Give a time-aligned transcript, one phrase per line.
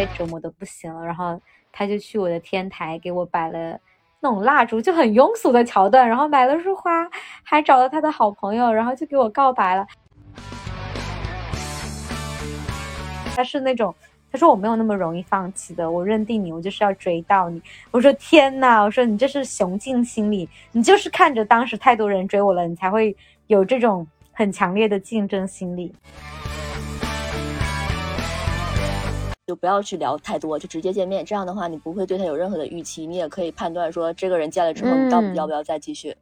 [0.00, 1.38] 被折磨的不行了，然后
[1.70, 3.78] 他就去我的天台给我摆了
[4.20, 7.06] 那种蜡烛，就很庸俗的桥段，然后买了束花，
[7.42, 9.86] 还找了他的好朋友，然后就给我告白了。
[13.36, 13.94] 他是那种，
[14.32, 17.60] 他说我没有那么容易放弃的，我认定你，我就是要追到你。
[17.90, 23.14] 我说天呐，我说你这是雄竞心理，你就是看着当时太多人追我了，你才会
[23.48, 25.92] 有这种很强烈的竞争心理。
[29.50, 31.24] 就不要去聊太多，就直接见面。
[31.24, 36.16] 这样的话，你不会对他有任何的预期，你也可以判断说，这个人见了之后，你到底要不要再继续。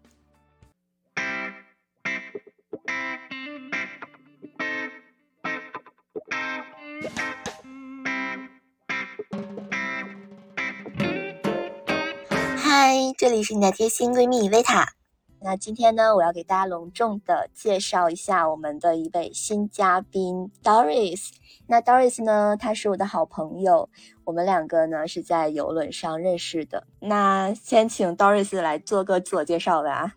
[12.56, 14.97] 嗨，这里是你的贴心闺蜜维塔。
[15.40, 21.30] 那今天呢，我要给大家隆重的介绍一下我们的一位新嘉宾 Doris。
[21.68, 23.88] 那 Doris 呢，她是我的好朋友，
[24.24, 26.84] 我们两个呢是在游轮上认识的。
[26.98, 30.14] 那先请 Doris 来做个自我介绍吧。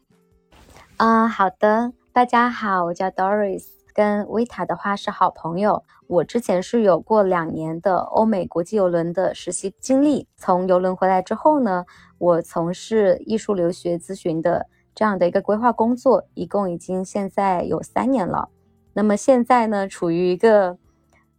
[0.97, 5.83] 啊，好的，大家好，我叫 Doris，跟维塔的话是好朋友。
[6.08, 11.86] 我之前是有过两年的欧美国际游轮的实习经历，从游轮回来之后呢，
[12.17, 18.50] 我从事艺术留学咨询的这样的一个规划工作，一共已经现在有三年了。
[18.94, 20.78] 那么现在呢，处于一个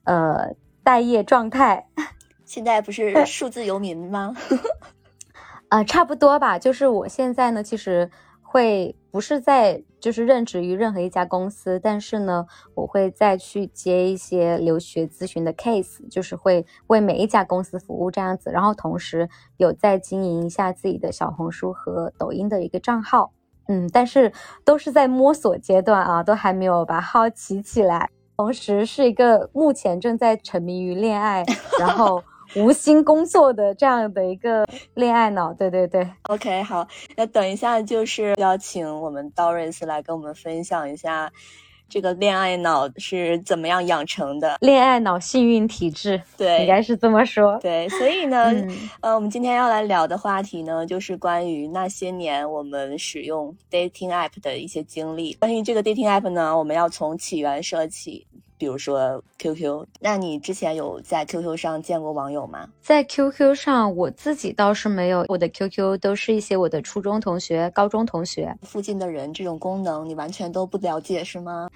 [0.05, 1.89] 呃待业状态。
[2.45, 4.35] 现在不是数字游民吗？
[5.71, 6.59] 呃，差不多吧。
[6.59, 8.11] 就是我现在呢，其实。
[8.45, 23.33] 会不是在就是任职于任何一家公司，但是呢，我会再去接一些留学咨询的 case，就是会为每一家公司服务这样子，然后同时有在经营一下自己的小红书和抖音的一个账号，
[23.69, 24.33] 嗯，但是
[24.65, 31.45] 都是在摸索阶段啊，都还没有把号起起来，同时是一个目前正在沉迷于恋爱，
[31.79, 32.23] 然后。
[32.55, 41.33] 无心工作的这样的一个恋爱脑，对对对，OK，好，那等一下就是邀请我们 Doris 来跟我们分享一下
[41.93, 48.51] 这个恋爱脑是怎么样养成的，恋爱脑幸运体质，对，应该是这么说，对，所以呢，
[49.03, 55.35] 呃，我们今天要来聊的话题呢，就是关于那些年我们使用 dating app 的一些经历。
[55.35, 58.27] 关于这个 dating app 呢，我们要从起源说起。
[58.63, 62.69] 比如说 QQ，那你之前有在 QQ 上见过网友吗？
[62.81, 71.69] 在 QQ 上，我自己倒是没有，我的 QQ 都是一些我的初中同学、高中同学附近的人，这种功能你完全都不了解是吗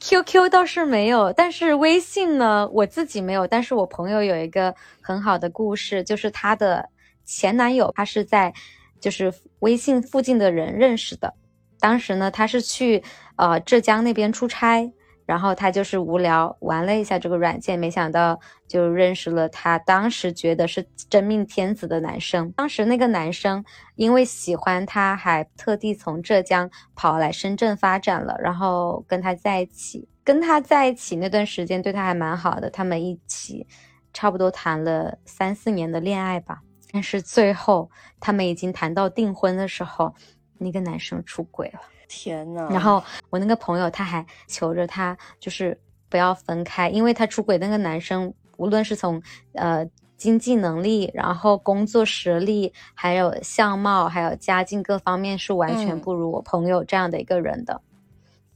[0.00, 6.88] ？QQ 倒是没有，但是微信呢，我自己没有，但是我朋友有一个很好的故事，就是她的
[7.26, 8.50] 前男友，他是在
[8.98, 11.34] 就是微信附近的人认识的，
[11.78, 13.02] 当时呢，他是去
[13.36, 14.90] 呃浙江那边出差。
[15.26, 22.52] 然后他就是无聊玩了一下这个软件，没想到就认识了他当时觉得是真命天子的男生。
[22.52, 23.64] 当时那个男生
[23.96, 30.08] 因为喜欢他，还特地从浙江跑来深圳发展了，然后跟他在一起。
[30.22, 33.66] 跟他在一起那段时间对他还蛮好的，他们一起
[34.14, 36.60] 差不多谈了三四年的恋爱吧。
[36.90, 40.14] 但是最后他们已经谈到订婚的时候，
[40.56, 41.80] 那个男生出轨了。
[42.14, 42.68] 天呐！
[42.70, 45.76] 然后我那个朋友他还求着他，就是
[46.08, 49.20] 不要分开，因为他出轨那个男生，无论是从
[49.54, 49.84] 呃
[50.16, 57.80] 经济能力，然后工作实力，还有相貌，还有家境各方面，是完全不如我朋友这样的一个人的。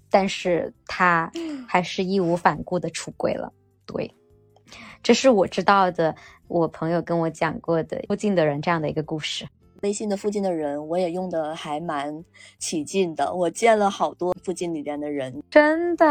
[0.09, 1.31] 但是他
[1.67, 3.53] 还是义无反顾的出轨了。
[3.85, 4.15] 对，
[5.03, 6.15] 这是我知道的，
[6.47, 9.49] 我朋友跟我讲过的附近的人这样的一个故事。
[9.83, 12.25] 微信的附近的人，我也用的还蛮
[12.59, 13.33] 起劲的。
[13.33, 16.07] 我见了好多附近里边的人，真的。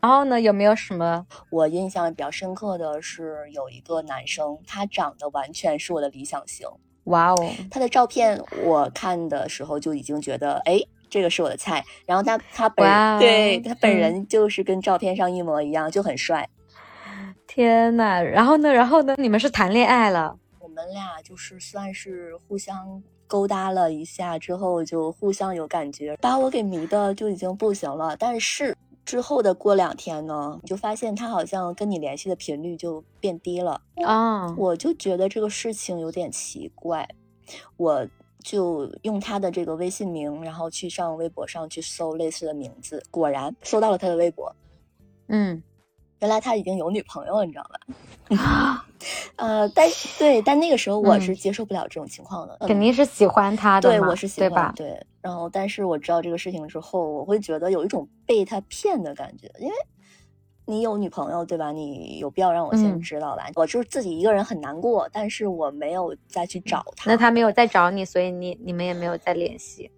[0.00, 6.66] 然后呢，有没有什么我印象比较深刻的是，有一个男生，他长得完全是我的理想型。
[7.04, 10.80] 哇哦，他的照片我看的时候就已经觉得，哎，
[11.10, 11.84] 这个是我的菜。
[12.06, 12.86] 然后他他本
[13.18, 16.48] 对他本人就是跟照片上一模一样，就很帅。
[17.46, 20.36] 天呐，然后呢，然后呢，你们是谈恋爱了？
[20.74, 28.16] 我们俩就是算是互相勾搭了一下之后，就互相有感觉，把我给迷的就已经不行了。
[28.16, 37.08] 但是之后的过两天呢，你就发现他好像跟你联系的频率就变低了啊，我就觉得这个事情有点奇怪，
[37.76, 38.04] 我
[38.42, 44.52] 就用他的这个微信名，然后去上微博上去搜类似的名字，果然搜到了他的微博，
[45.28, 45.62] 嗯。
[46.20, 48.86] 原来他已经有女朋友了，你知道吧？
[49.36, 54.72] 呃，但对，但那个时候我是接受不了这种情况的，肯定是喜欢他的，对，我是喜欢，对吧？
[54.76, 55.06] 对。
[55.20, 59.74] 然后，但是我知道这个事情之后，我会觉得有一种被他骗的感觉，因为
[60.66, 61.72] 你有女朋友对吧？
[61.72, 63.50] 你有必要让我先嗯知道吧？
[63.54, 67.10] 我就是自己一个人很难过，但是我没有再去找他。
[67.10, 69.90] 那他没有再找你，所以你你们也没有再联系。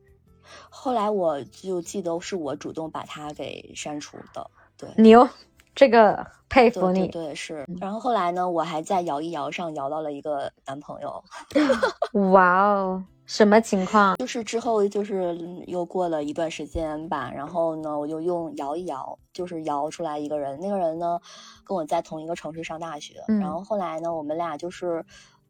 [0.71, 4.49] 后来我就记得是我主动把他给删除的。
[4.77, 5.29] 对，牛，
[5.77, 7.09] 这个佩服对对你。
[7.09, 7.65] 对是。
[7.81, 11.23] 然后后来呢，我还在摇一摇上摇到了一个男朋友，
[12.33, 14.17] 哇哦，什么情况？
[14.17, 21.21] 就是之后就是嗯又过了一段时间吧，然后呢，我就用摇一摇，就是摇出来一个人，那个人呢
[21.65, 25.05] 跟我在同一个城市上大学，嗯然后后来呢，我们俩就是。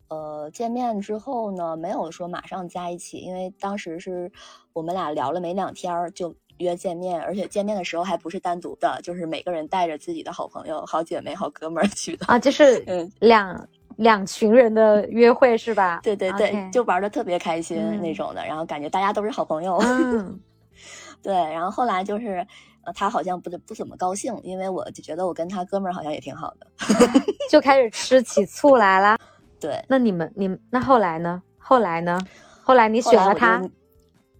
[0.08, 4.30] 呃，见面之后呢，没有说马上在一起，因为当时是
[4.72, 12.26] 我们俩聊了没两天儿就约见面，而且见面的时候还不是单独的，就是每个人带着自己的好朋友、好姐妹、好哥们儿 去的。
[12.26, 16.00] 啊，就是嗯两两群人的约会是吧？
[16.02, 19.76] 对对对就玩的特别开心嗯那种的，然后感觉大家都是好朋友。
[19.78, 20.40] 嗯，
[21.22, 22.46] 对，然后后来就是，
[22.84, 26.66] 呃，他好像不不怎么高兴，因为我就觉得我跟他哥们儿好像也挺好的。
[27.50, 29.18] 就开始吃起醋来啦。
[29.58, 31.42] 对，那你们你们那后来呢？
[31.58, 32.20] 后来呢？
[32.62, 33.62] 后来你选了他，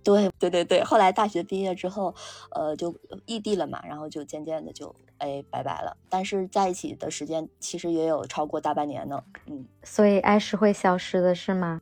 [0.06, 2.14] 对 对对对，后来大学毕业之后，
[2.53, 2.94] 呃，就
[3.26, 5.97] 异地了嘛，然后就渐渐的就哎拜拜了。
[6.08, 9.20] 但是在一起的时间其实也有超过大半年呢。
[9.47, 11.81] 嗯，所以爱是会消失的，是吗？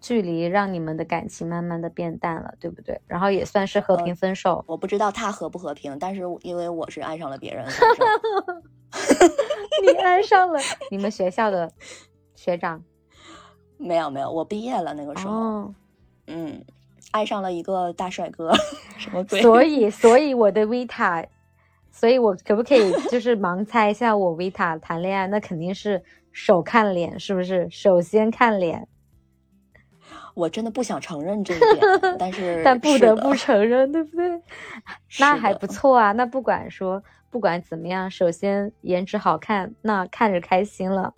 [0.00, 2.98] 距离让你们的感情慢慢的变淡了，对不对？
[3.06, 4.64] 然后也算是和呃平分手。
[4.66, 7.66] 我不知道他和不和平，但是因为我是爱上了别人，
[9.82, 10.58] 你爱上了
[10.90, 11.70] 你们学校的
[12.34, 12.82] 学长
[13.76, 15.74] 没有没有，我毕业了那个时候，哦，
[16.28, 16.64] 嗯，
[17.12, 18.52] 爱上了一个大帅哥，
[18.98, 19.40] 什么鬼？
[19.42, 21.26] 所以所以我的 Vita，
[21.90, 25.26] 所以我可不可以就是盲猜一下我 Vita 谈恋爱？
[25.26, 26.02] 那肯定是
[26.32, 27.68] 首看脸，是不是？
[27.70, 28.86] 首先看脸，
[30.34, 34.40] 我真的不想承认这一点，但是 但不得不承认，对不对？
[35.18, 36.12] 那还不错啊。
[36.12, 41.14] 那不管说不管怎么样，首先颜值好看，那看着开心了。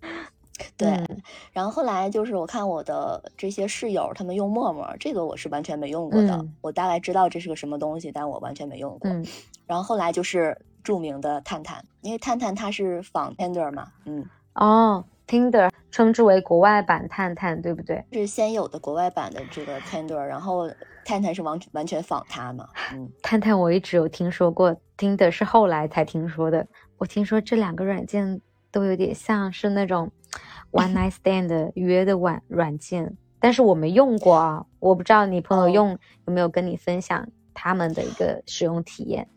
[0.77, 1.23] 对，嗯
[1.53, 6.35] 然后后来就是我看我的这些室友他们用陌陌，这个我是完全没用过的。
[6.35, 9.11] 嗯我大概知道这是个什么东西，但我完全没用过。
[9.11, 9.27] 嗯，
[9.67, 14.25] 然后后来就是著名的探探，因为探探它是仿 Tinder 嘛，嗯，
[14.55, 18.05] 哦，Tinder 称之为国外版探探，对不对？
[18.13, 20.71] 是先有的国外版的这个 Tinder，然后
[21.05, 26.67] 探探是完完全仿它嘛，嗯，探探我一直有听说过，Tinder 是后来才听说的。
[26.99, 30.11] 我听说这两个软件都有点像是那种
[30.73, 39.29] one night stand 的约的软软件，但是我没用过啊，我不知道你朋友哦用有没有跟你分享他们的一个使用体验。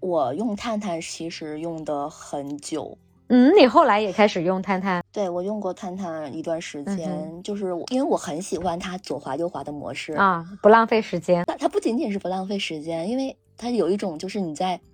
[0.00, 2.96] 我用探探其实用的很久。
[3.32, 14.89] 嗯，你后来也开始用探探对我用过探探一段时嗯间，哼就是我因为我很喜欢它左滑右滑的模式，啊，不浪费时间，它它不仅仅是不浪费时间，因为它有一种就是你在怎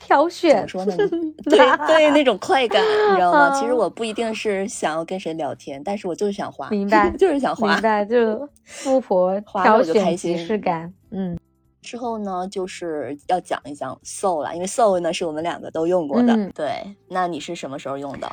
[0.00, 1.10] 挑选怎么说呢？
[1.44, 3.50] 对对，那种快感，你知道吗？
[3.58, 7.82] 其实我不一定是想要跟谁聊天，但是我就是想滑，明白 就是想滑明。
[7.82, 11.38] 白，就富婆滑着挑我就开选即心视感，嗯
[11.80, 16.34] 之后呢，就是要讲一讲 Soul 了，因为 Soul 呢是我们两个都用过的。
[16.34, 18.30] 嗯对，那你是什么时候用的？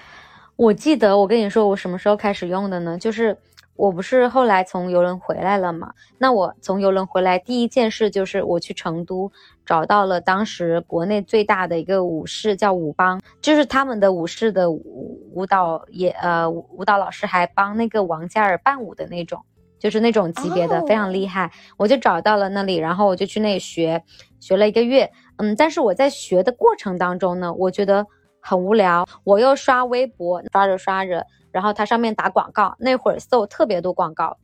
[0.57, 2.97] 我记得我跟你说，我什么时候开始用的呢？
[2.97, 3.37] 就是
[3.75, 5.93] 我不是后来从游轮回来了嘛？
[6.17, 9.31] 那我从游轮回来，第一件事就是我去成都
[9.65, 19.39] 找到了当时国内最大的一个舞室，叫舞帮，就是他们的舞室的舞舞蹈也呃舞舞蹈老师还帮那个王嘉尔伴舞的那种。
[19.77, 21.51] 就是那种级别的，非常哦厉害。
[21.77, 24.01] 我就找到了那里，然后我就去那里学，
[24.39, 25.11] 学了一个月。
[25.37, 28.03] 嗯，但是我在学的过程当中呢，我觉得
[28.39, 29.05] 很无聊。
[29.23, 31.23] 我又刷微博，刷着刷着，
[31.55, 34.37] 然后它上面打广告，那会儿搜特别多广告，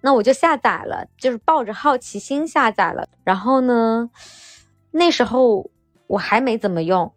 [0.00, 3.08] 那我就下载了，就是抱着好奇心下载了。
[3.24, 4.08] 然后呢，
[4.92, 5.68] 那时候
[6.06, 7.12] 我还没怎么用，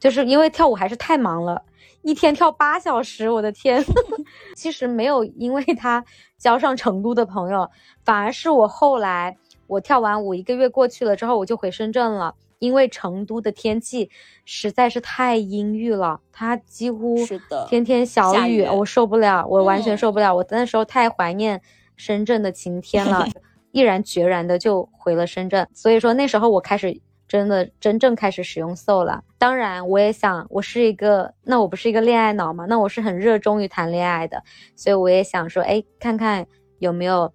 [0.00, 1.62] 就是因为跳舞还是太忙了。
[2.00, 3.84] 一天跳八小时，我的天！
[4.56, 6.02] 其实没有因为他
[6.38, 7.70] 交上成都的朋友，
[8.02, 9.36] 反而是我后来
[9.66, 12.34] 我跳完舞一个月过去了之后，我就回深圳了。
[12.58, 14.10] 因为成都的天气
[14.44, 20.34] 实在是太阴郁了，它几乎是的天天小雨，雨我受不了，我完全嗯受不了。
[20.34, 21.60] 我那时候太怀念
[21.96, 23.26] 深圳的晴天了，
[23.72, 25.68] 毅然决然的就回了深圳。
[25.74, 29.22] 所以说那时候我开始真的真正开始使用 Soul 了。
[29.36, 34.42] 当然，我也想我是一个，那我不是一个恋爱脑嘛，那我是很热衷于谈恋爱的，
[34.74, 36.46] 所以我也想说，哎，看看
[36.78, 37.32] 有没有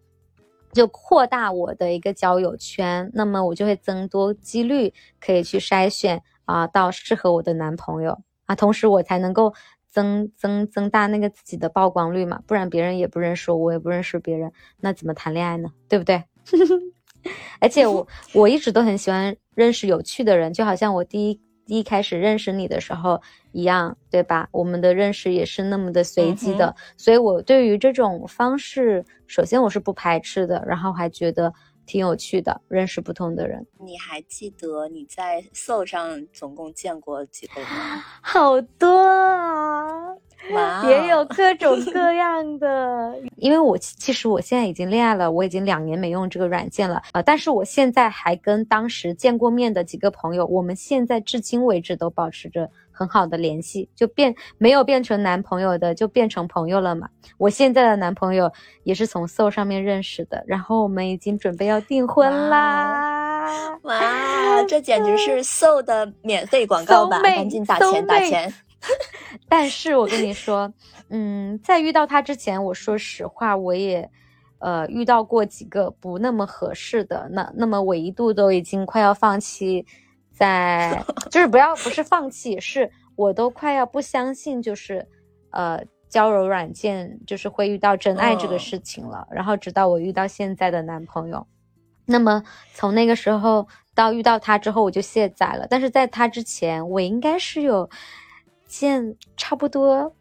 [0.73, 9.53] 就扩大我的一个交友圈，那么我就会增多几率可以去筛选啊、到适合我的男朋友啊，同时我才能够
[9.89, 15.69] 增增增大那个自己的曝光率嘛，不然别人也不认识我，我也不认识别人，那怎么谈恋爱呢？
[15.87, 16.23] 对不对？
[17.59, 21.39] 而且我我一直都很喜欢认识有趣的人，就好像我第一
[21.77, 23.21] 一开始认识你的时候
[23.53, 24.49] 一样，对吧？
[24.51, 31.53] 我们的认识也是那么的随机的，所以我对于这种方式，首先我是不排斥的，然后还觉得
[31.85, 33.65] 挺有趣的，认识不同的人。
[33.79, 37.69] 你还记得你在 Soul 上总共见过几个人？
[38.21, 40.15] 好多啊！
[40.87, 57.07] 也有各种各样的， 因为我其实我现在已经恋爱了，我已经两年没用这个软件了啊，但是我现在还跟当时见过面的几个朋友，我们现在至今为止都保持着很好的联系，就变没有变成男朋友的就变成朋友了嘛。
[57.37, 58.51] 我现在的男朋友
[58.83, 63.77] 也是从 Soul 上面认识的，然后我们已经准备要订婚啦！
[63.83, 67.21] 哇，这简直是 Soul 的免费广告吧？
[67.23, 68.53] 赶紧打钱打钱！
[69.47, 70.73] 但是我跟你说，
[71.09, 74.09] 嗯，在遇到他之前，我说实话，我也，
[74.59, 79.85] 呃，遇到过几个不那么合适的，那那么我一度都已经快要放弃，
[80.31, 85.07] 在就是不要不是放弃，是我都快要不相信，就是
[85.51, 89.27] 呃，交友软件就是会遇到真爱这个事情了。
[89.31, 91.45] 然后直到我遇到现在的男朋友，
[92.05, 95.67] 那么从那个时候到遇到他之后，我就卸载了。
[95.69, 97.87] 但是在他之前，我应该是有。
[98.71, 100.15] 见差不多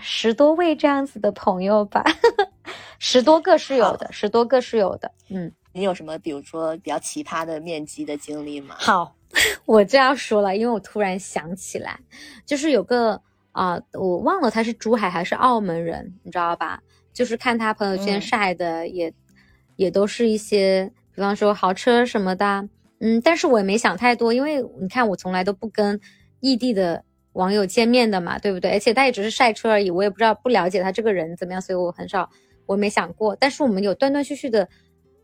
[0.00, 2.04] 十多位这样子的朋友吧，
[3.00, 5.10] 十多个是有的，十多个是有的。
[5.28, 8.76] 嗯，你有什么比如说比较奇葩的面基的经历吗？
[8.78, 9.16] 好，
[9.66, 11.98] 我这样说了，因为我突然想起来，
[12.46, 13.20] 就是有个
[13.50, 16.80] 啊，我忘了他是珠海还是澳门人，你知道吧？
[17.12, 19.12] 就是看他朋友圈晒的，也
[19.74, 22.68] 也都是一些，比方说豪车什么的。
[23.00, 26.00] 嗯，但是我也没想太多，因为你看我从来都不跟
[26.38, 27.02] 异地的。
[27.32, 28.72] 网友见面的嘛，对不对？
[28.72, 32.28] 而且他也只是晒车而已，我也不知道不了解他这个人怎么样，所以我很少，
[32.66, 33.34] 我没想过。
[33.36, 34.68] 但是我们有断断续续的，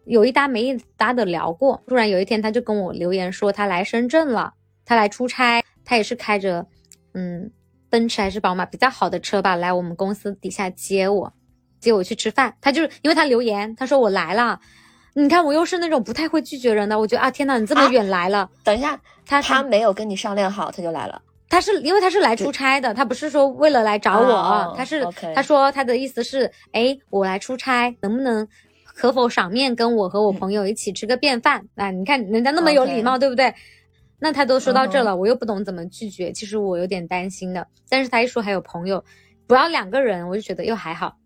[0.04, 1.82] 有一搭没一搭的聊过。
[1.86, 6.66] 突然有一天，他就跟我留言说他来深圳了，他来出差，他也是开着，
[7.12, 7.50] 嗯，
[7.90, 11.32] 奔驰还是宝马比较好的车吧，来我们公司底下接我，
[11.78, 12.54] 接我去吃饭。
[12.60, 14.58] 他就是因为他留言，他说我来了，
[15.14, 21.20] 你看我又是那种不太会拒绝人的，我觉得啊，天呐，你这么远来了，等一下，他他没有跟你商量好，他就来了。
[21.48, 28.46] 他是因为他是来出差的，他不是说为了来找我，他是他说他的意思是，哎，我来出差，能不能
[28.84, 31.66] 可否赏面跟我和我朋友一起吃个便饭？
[31.76, 33.54] 啊，你看人家那么有礼貌，对不对？
[34.20, 37.66] 那他都说到这了，我又不懂怎么拒绝，其实我有点担心的。
[37.88, 39.04] 但是他一说还有朋友，
[39.46, 41.16] 不要两个人，我就觉得又还好，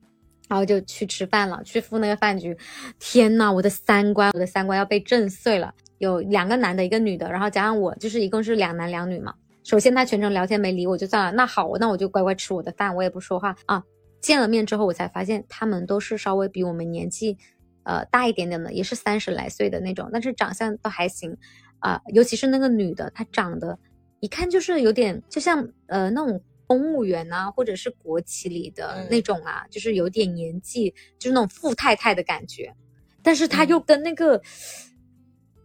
[0.46, 2.56] 然后就去吃饭了，去赴那个饭局。
[3.00, 5.72] 天呐，我的三观，我的三观要被震碎了。
[5.98, 9.32] 有两个男的，一个女的，然后加上我，就是一共是两男两女嘛。
[9.64, 11.32] 首先，他全程聊天没理我，就算了。
[11.32, 13.82] 那好，那我就乖乖吃我的饭，我也不说话啊。
[14.20, 17.36] 见了面之后，我才发现他们都是稍微比我们年纪，
[17.84, 21.36] 呃，大一点点的，也是三十来岁的那种，但是长相都还行
[21.78, 22.00] 啊。
[22.12, 23.78] 尤其是那个女的，她长得
[24.20, 32.74] 一看就是有点，就像呃那种公务员啊，或者是国企里的那种啊，就是有点年纪，就是那种富太太的感觉。
[33.22, 34.42] 但是她又跟那个。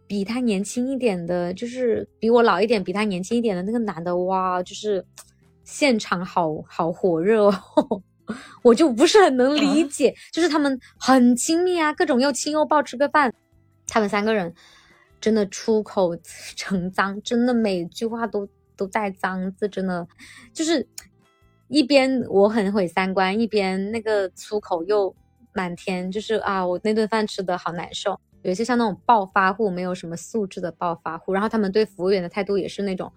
[0.08, 5.06] 比他年轻一点的，就是比我老一点，比他年轻一点的那个男的，哇，就是
[5.64, 8.02] 现场好好火热哦，
[8.64, 13.34] 我就不是很能理解，就是他们很亲密啊，各种又亲又抱，吃个饭，
[13.88, 14.54] 他们三个人
[15.20, 16.16] 真的出口
[16.56, 18.48] 成脏，真的每句话都
[18.78, 20.08] 都带脏字，真的。
[20.54, 20.88] 就是
[21.68, 25.14] 一边我很毁三观，一边那个粗口又
[25.54, 28.18] 满天，就是啊，我那顿饭吃的好难受。
[28.44, 33.12] 有些像那种暴发户，没有什么素质的暴发户，然后他们对服务员的态度也是那种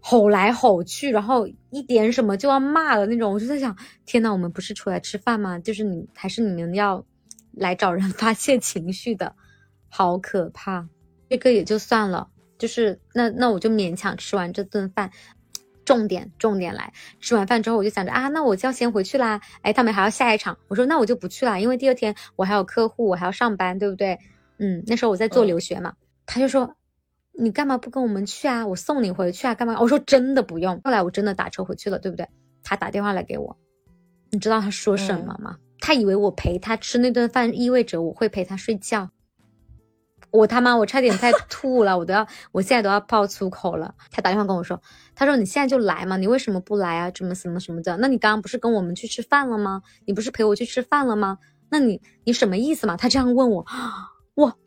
[0.00, 3.32] 吼来吼去，然后一点什么就要骂的那种。
[3.32, 5.58] 我就在想，天呐，我们不是出来吃饭吗？
[5.58, 7.04] 就是你还是你们要
[7.52, 9.34] 来找人 发泄情绪的，
[9.88, 10.88] 好可怕。
[11.28, 15.10] 这个也就算了，就是那那我就勉强吃完这顿饭。
[15.88, 19.40] 重点重点来，吃完饭之后我就想着啊，那我就要先回去啦。
[19.62, 24.18] 哎，他们还要下一场，我说那我就不去了，因为第二天我还有客户，我还要上班，对不对？
[24.58, 25.94] 嗯，那时候我在做留学嘛。
[26.26, 26.76] 他就说
[27.32, 28.66] 你干嘛不跟我们去啊？
[28.66, 29.80] 我送你回去啊，干嘛？
[29.80, 30.78] 我说真的不用。
[30.84, 32.28] 后来我真的打车回去了，对不对？
[32.62, 33.56] 他打电话来给我，
[34.30, 35.56] 你知道他说什么吗？
[35.80, 39.08] 他以为我陪他吃那顿饭意味着我会陪他睡觉。
[40.30, 43.94] 我他妈，我差点在吐了，我都要，我现在都要爆粗口了。
[44.10, 44.80] 他打电话跟我说，
[45.14, 47.10] 他说你现在就来嘛，你为什么不来啊？
[47.10, 47.96] 怎么什么什么的？
[47.96, 49.82] 那你刚刚不是跟我们去吃饭了吗？
[50.06, 51.38] 你不是陪我去吃饭了吗？
[51.70, 52.96] 那你你什么意思嘛？
[52.96, 53.66] 他这样问我，
[54.34, 54.58] 我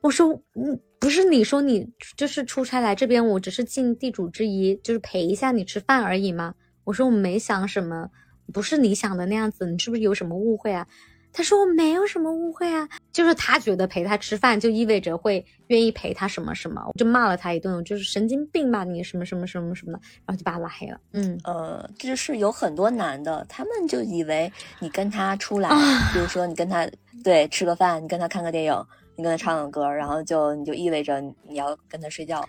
[0.00, 6.54] 我说，嗯，不是你说你就是出差来这边，我只是尽地主之谊，就是陪一下你吃饭而已吗？
[6.84, 8.10] 我说我没想什么，
[8.52, 10.86] 不是你想的那样子，你是不是有什么误会啊？
[11.32, 21.00] 他说我没有什么误会啊，就是他觉得陪他吃饭就意味着会愿意陪他什么什么，我就骂了他一顿，我就是神经病吧你什么什么什么什么的，然后就把他拉黑了。
[21.12, 25.70] 嗯呃，就是有很多男的，他们就以为你跟他出来，
[26.12, 26.88] 比如说你跟他
[27.24, 28.86] 对吃个饭，你跟他看个电影，
[29.16, 32.46] 你跟他唱个歌，然后就你就意味着你要跟他睡觉。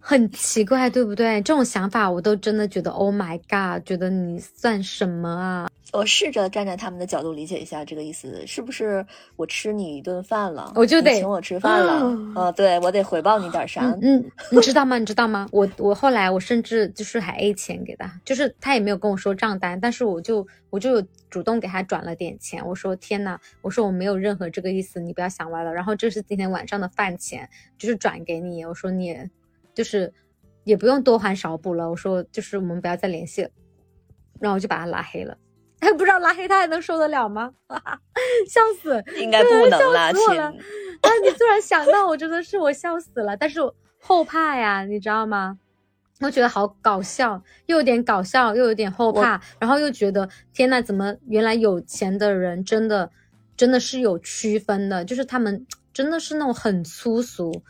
[0.00, 1.40] 很奇怪，对不对？
[1.42, 5.68] 这种想法我都真的觉得，Oh my god，觉得你算什么啊？
[5.90, 9.06] 我试着站在他们的角度理解一下这个意思，是不是
[9.36, 12.14] 我吃你一顿饭了，我就得请我吃饭了？
[12.34, 13.96] 呃，对我得回报你点啥？
[14.02, 14.98] 嗯，你知道吗？
[14.98, 15.48] 你知道吗？
[15.50, 22.66] 我我后来我甚至就是还 A 钱给他，就是他也没有跟我说账单，但是我就我就主动给他转了点钱。
[22.66, 25.72] 我说天呐，我说我没有任何这个意思，你不要想歪了。
[25.72, 28.62] 然后这是今天晚上的饭钱，就是转给你。
[28.66, 29.16] 我说你。
[29.78, 30.12] 就是
[30.64, 33.50] 也不用多还少补了，我说就是我们不要再联系了，
[34.40, 35.38] 然后我就把他拉黑了。
[35.80, 37.54] 还， 不知道拉黑他还能受得了吗？
[38.50, 40.12] 笑死，应该不能了。
[40.12, 40.42] 笑死我了！
[41.02, 43.36] 啊，你突然想到我，真的是我笑死了。
[43.36, 43.60] 但是
[44.00, 45.60] 后怕呀，你知道吗？
[46.18, 53.08] 我觉得好搞笑，又有点搞笑，又有点后怕，然后又觉得天呐，怎么原来有钱的人真的
[53.56, 57.62] 真的是有区分的，就是他们真的是那种很粗俗。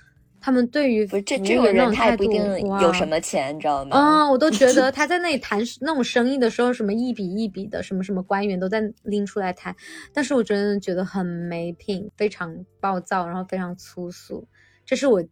[0.48, 2.42] 他们对于不是这这种人，他也不一定
[2.80, 3.94] 有什么钱，你知道吗？
[3.94, 9.76] 啊，我都觉得 他在那里谈那种生意的时候，什么一笔一笔的，什么什么官员都在拎出来谈。
[10.10, 14.48] 但是我真的觉得很没品，非常暴躁，然后非常粗俗。
[14.86, 15.22] 这是我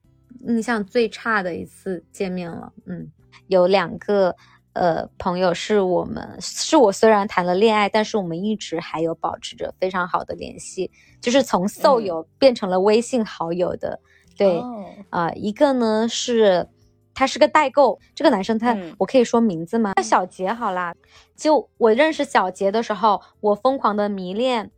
[0.46, 2.70] 印象最差的一次见面了。
[2.84, 3.10] 嗯，
[3.46, 4.36] 有两个
[4.74, 10.90] 呃朋友是我们是我虽然谈了恋爱，但是我们一直还有保持着非常好的联系，
[11.22, 13.98] 就是从搜友变成了微信好友的。
[14.36, 14.62] 对，
[15.10, 16.68] 啊，一个呢是，
[17.14, 19.94] 他是个代购，这个男生他，我可以说名字吗？
[19.94, 20.94] 叫小杰好啦。
[21.34, 24.70] 就我认识小杰的时候，我疯狂的迷恋，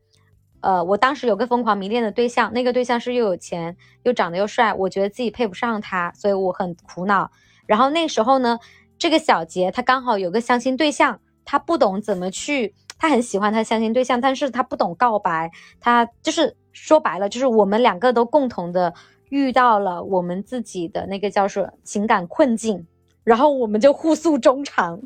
[0.61, 7.31] 呃，我当时有个疯狂迷恋的对象，那个对象是又有钱又长得又帅，我觉得自己配不上他，所以我很苦恼。
[7.66, 8.61] 然后那时候呢，
[8.97, 18.94] 这个小杰他刚好有个相亲对象，他不懂怎么去，他很喜欢他相亲对象，但是他不懂告白，他就是说白了，就是我们两个都共同的。
[19.31, 22.87] 遇到了我们自己的那个叫做情感困境，
[23.25, 25.01] 然后我们就互诉衷肠，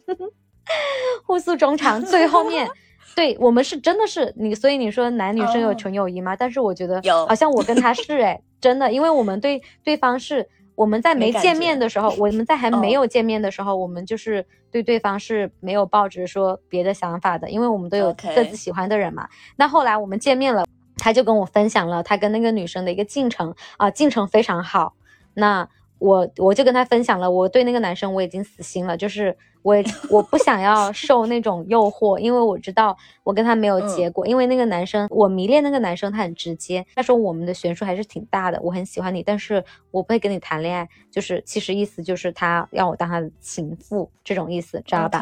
[1.26, 2.02] 互诉衷肠。
[2.02, 2.68] 最后面，
[3.16, 6.36] 对我们是真的是你，所以你说男女生有纯友谊吗？
[6.36, 19.28] 但是我觉得有，好像我跟他是哎， 真的，因为我们对对方是我们在没见面的时候，我们在还没有见面的时候，我们就是对对方是没有抱着说别的想法的，因为我们都有各自喜欢的人嘛。
[19.56, 20.64] 那后来我们见面了。
[21.02, 24.94] 他就跟我分享了他跟那个女生的一个进程啊，进程非常好。
[25.34, 29.76] 那我我就跟他分享了，我对那个男生我已经死心了，就是我
[30.10, 34.24] 我不想要 受那种诱惑，因为我知道我跟他没有结果。
[34.26, 45.20] 因为那个男生，我迷恋那个男生，他很直接，他说我们的悬殊还是挺大的，我很喜欢你，但是我不会跟你谈恋爱，就是其实意思就是他让我当他的情妇这种意思，知道吧？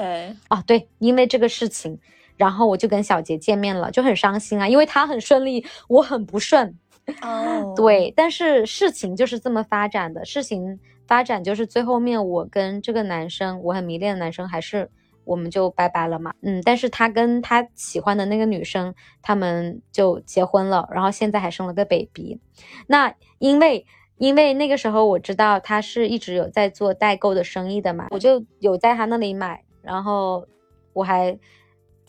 [0.49, 1.99] 啊，对，因为这个事情。
[2.41, 6.75] 然后我就跟小杰见面了，就很伤心啊，因为他很顺利，我很不顺。
[7.21, 14.91] 哦，对，但是事情就是这么发展的，事情发展就是最后面我跟这个男生，我很迷恋的男生，还是
[15.25, 16.33] 我们就拜拜了嘛。
[16.41, 22.41] 嗯，但是他跟他喜欢的那个女生，他们就结婚了，然后现在还生了个 baby。
[22.87, 23.85] 那因为
[24.17, 30.47] 因为那个时候我知道他是一直有在做代购的生意的嘛，我就有在他那里买，然后
[30.95, 31.39] 我还。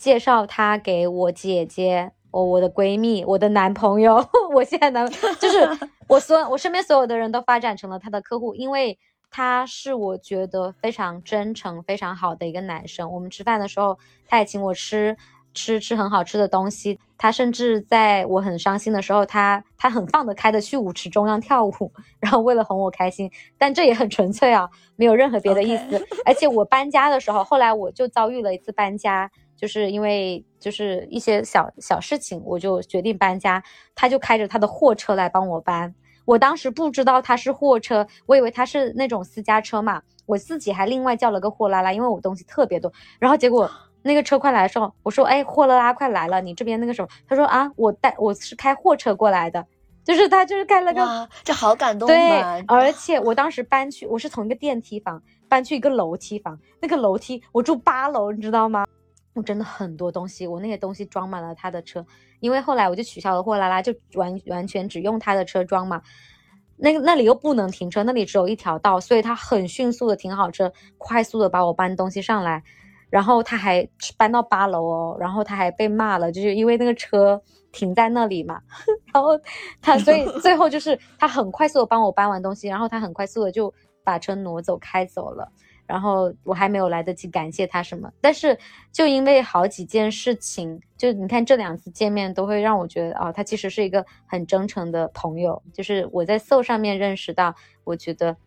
[0.02, 4.16] 介绍他给我姐姐，我我的闺蜜，我的男朋友，
[4.52, 5.60] 我现在男就是
[6.08, 8.98] 我所我身边所有的人都发展成了他的客户，因为
[9.30, 13.12] 他是我觉得非常真诚、非常好的一个男生。
[13.12, 15.16] 我们吃饭的时候，他也请我吃
[15.54, 16.98] 吃吃很好吃的东西。
[17.16, 23.30] 他甚至在我很伤心的时候，他他很放得开的去舞池中央跳舞， 然后为了哄我开心。
[23.56, 26.04] 但这也很纯粹啊，没有任何别的意思。
[26.26, 29.30] 而且我搬家的时候，后来我就遭遇了一次搬家。
[29.62, 33.62] 就是因为就是一些小小事情，我就决定搬家。
[33.94, 35.94] 他就开着他的货车来帮我搬。
[36.24, 40.02] 我当时不知道他是货车，我以为他是那种私家车嘛。
[40.26, 42.92] 我自己还另外叫了个货拉拉，因为我东西特别多。
[43.20, 43.70] 然后结果
[44.02, 49.64] 那个车快来的时候，我说：“哎，货拉拉快来了，你这边那个什么？”他说：“啊，我带我是开货车过来的，
[50.02, 52.08] 就是他就是开了个，这好感动。
[52.08, 58.84] 对，而且我当时搬去，我是从一个电梯房搬去一个楼梯房，那个楼梯我住八楼，你知道吗？
[59.34, 62.04] 我真的很多东西，我那些东西装满了他的车，
[62.40, 66.02] 因为后来我就取消了货拉拉，就完完全只用他的车装嘛。
[66.76, 72.62] 那个那里又不能停车，那里只有一条道，所以他很迅速的停好车，快速的把我搬东西上来。
[73.08, 77.40] 然后他还搬到八楼哦，然后他还被骂了，就是因为那个车
[77.70, 78.58] 停在那里嘛，
[79.12, 79.38] 然后
[79.82, 85.52] 他所以最后就是他很快速的帮我搬完东西，然后他很快速的就把车挪走开走了。
[85.92, 88.58] 然后我还没有来得及感谢他什么，但是
[88.90, 95.62] 就因为好几件事情，就你看这两次见面都会让我觉得啊，他其实是一个很真诚的朋友。
[95.70, 98.38] 就是我在 So 上面认识到，我觉得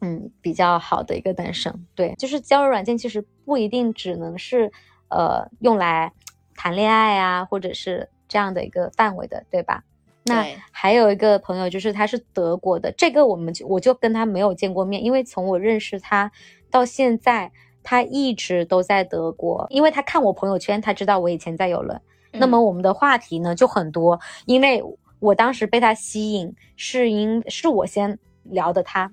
[0.00, 1.86] 嗯比较好的一个男生。
[1.94, 4.72] 对，就是交友软件其实不一定只能是
[5.10, 6.12] 呃用来
[6.56, 9.84] 谈恋爱啊，或者是这样的一个范围的，对吧？
[10.24, 16.32] 那还有一个朋友就是他是德国的，这个我们就我就跟他没有见过面，因为从我认识他。
[16.70, 17.50] 到现在，
[17.82, 22.00] 他一直都在德国，因为他看我朋友圈，他知道我以前在游轮。
[22.32, 24.82] 那么我们的话题呢就很多，因为
[25.18, 29.10] 我当时被他吸引，是因是我先聊的他，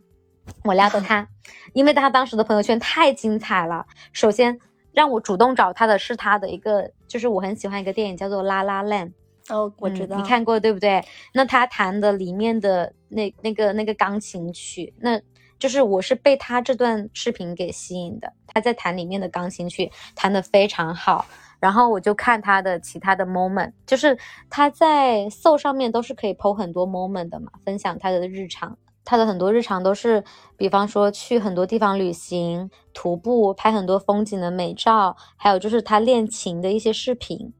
[0.63, 1.28] 我聊的他，
[1.74, 3.86] 因为他当时的朋友圈太精彩了。
[4.13, 4.60] 首先
[4.91, 9.12] 让我主动找他的是他的一个，就是我很喜欢一个电影叫做《拉拉链》。
[9.56, 11.04] 哦，我知道，你看过对不对？
[11.34, 15.20] 那他弹的里面的那那个那个钢琴曲，那。
[15.60, 21.26] 就是我是被他这段视频给吸引的，他在弹里面的钢琴曲弹得非常好，
[21.60, 24.17] 然后我就看他的其他的 moment，就是
[24.50, 30.24] 他在 So 上面都是可以 PO 很多 moment 的嘛，分享他的日常，他的很多日常都是，
[30.56, 37.52] 比方说去很多地方旅行、徒步、拍很多风景的美照，还有就是他练琴的一些视频，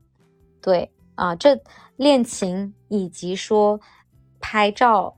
[0.62, 1.60] 对啊，这
[1.96, 3.80] 练琴以及说
[4.40, 5.17] 拍照。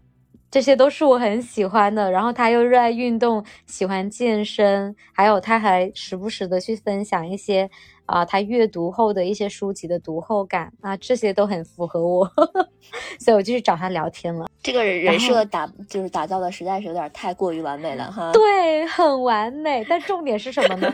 [0.51, 7.69] 这些都是我很喜欢的，然后他又热爱运动，喜欢健身，还有他还时不时的去分享一些
[8.07, 12.25] 啊，他阅读后的一些书籍的读后感啊，这些都很符合我，
[13.19, 14.47] 所以我就去找他聊天了。
[14.63, 18.31] 这个人设打就是打造的实在是有点太过于完美了哈。
[18.31, 19.85] 对，很完美。
[19.87, 20.91] 但重点是什么呢？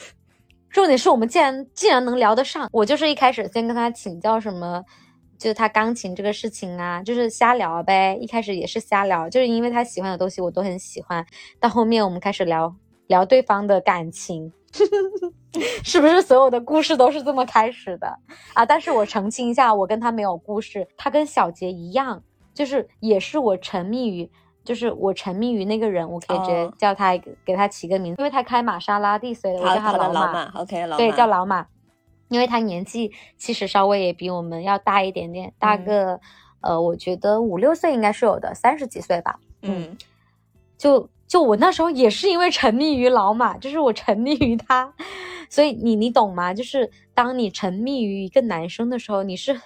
[0.68, 2.68] 重点是我们竟然竟然能聊得上。
[2.72, 4.84] 我就是一开始先跟他请教什么。
[5.42, 8.16] 就是他钢琴这个事情啊，就是瞎聊呗。
[8.20, 11.26] 一开始也是瞎聊，就是因为他喜欢的东西我都很喜欢。
[11.58, 12.72] 到后面我们开始聊
[13.08, 14.52] 聊对方的感情，
[15.82, 18.06] 是不是所有的故事都是这么开始的
[18.54, 18.64] 啊？
[18.64, 20.86] 但是我澄清一下，我跟他没有故事。
[20.96, 22.22] 他跟小杰一样，
[22.54, 24.30] 就是也是我沉迷于，
[24.62, 30.44] 就是我沉迷于那个人，我可以直接叫他给他起个名字，因为他开玛莎拉蒂，所以我叫他老马。
[30.54, 31.66] OK，对，叫老马。
[32.32, 36.18] 因为他年纪其实稍微也比我们要大一点点，大个，
[36.62, 39.38] 呃，我觉得五六岁应该是有的，三十几岁吧。
[39.60, 39.96] 嗯，
[40.78, 44.92] 就就我那时候也是因为沉迷于老马，就是我沉迷于他，
[45.48, 46.54] 所以你你懂吗？
[46.54, 49.60] 就是当你沉迷于一个男生的时候，你是。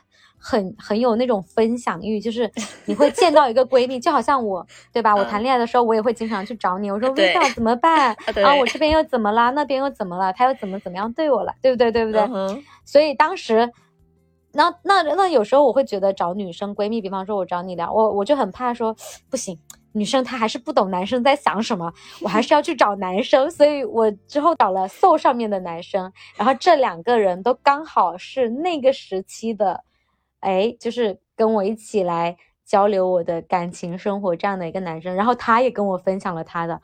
[0.48, 2.48] 很很有那种分享欲，就是
[2.86, 5.12] 你会见到一个闺蜜，就好像我，对吧？
[5.12, 8.14] 我谈恋爱的时候，我也会经常去找你，我说微笑怎么办？
[8.44, 9.50] 啊，我这边又怎么啦？
[9.50, 10.32] 那边又怎么了？
[10.32, 11.52] 他又怎么怎么样对我了？
[11.60, 11.90] 对不对？
[11.90, 12.22] 对不对？
[12.84, 13.72] 所以当时，
[14.52, 18.94] 那那那有时候我会觉得找女生闺蜜，比方说我找你聊，我我就很怕说
[19.28, 19.58] 不行，
[19.94, 29.82] 女生她还是不懂男生在想什么，我还是要去找男生，所以我之后找了 So 上面的男生，然后这两个人都刚好是那个时期的。
[30.40, 36.80] 哎，就是跟我一起来交流我的感情生活这样的一个男生，然后他也跟我分享了他的，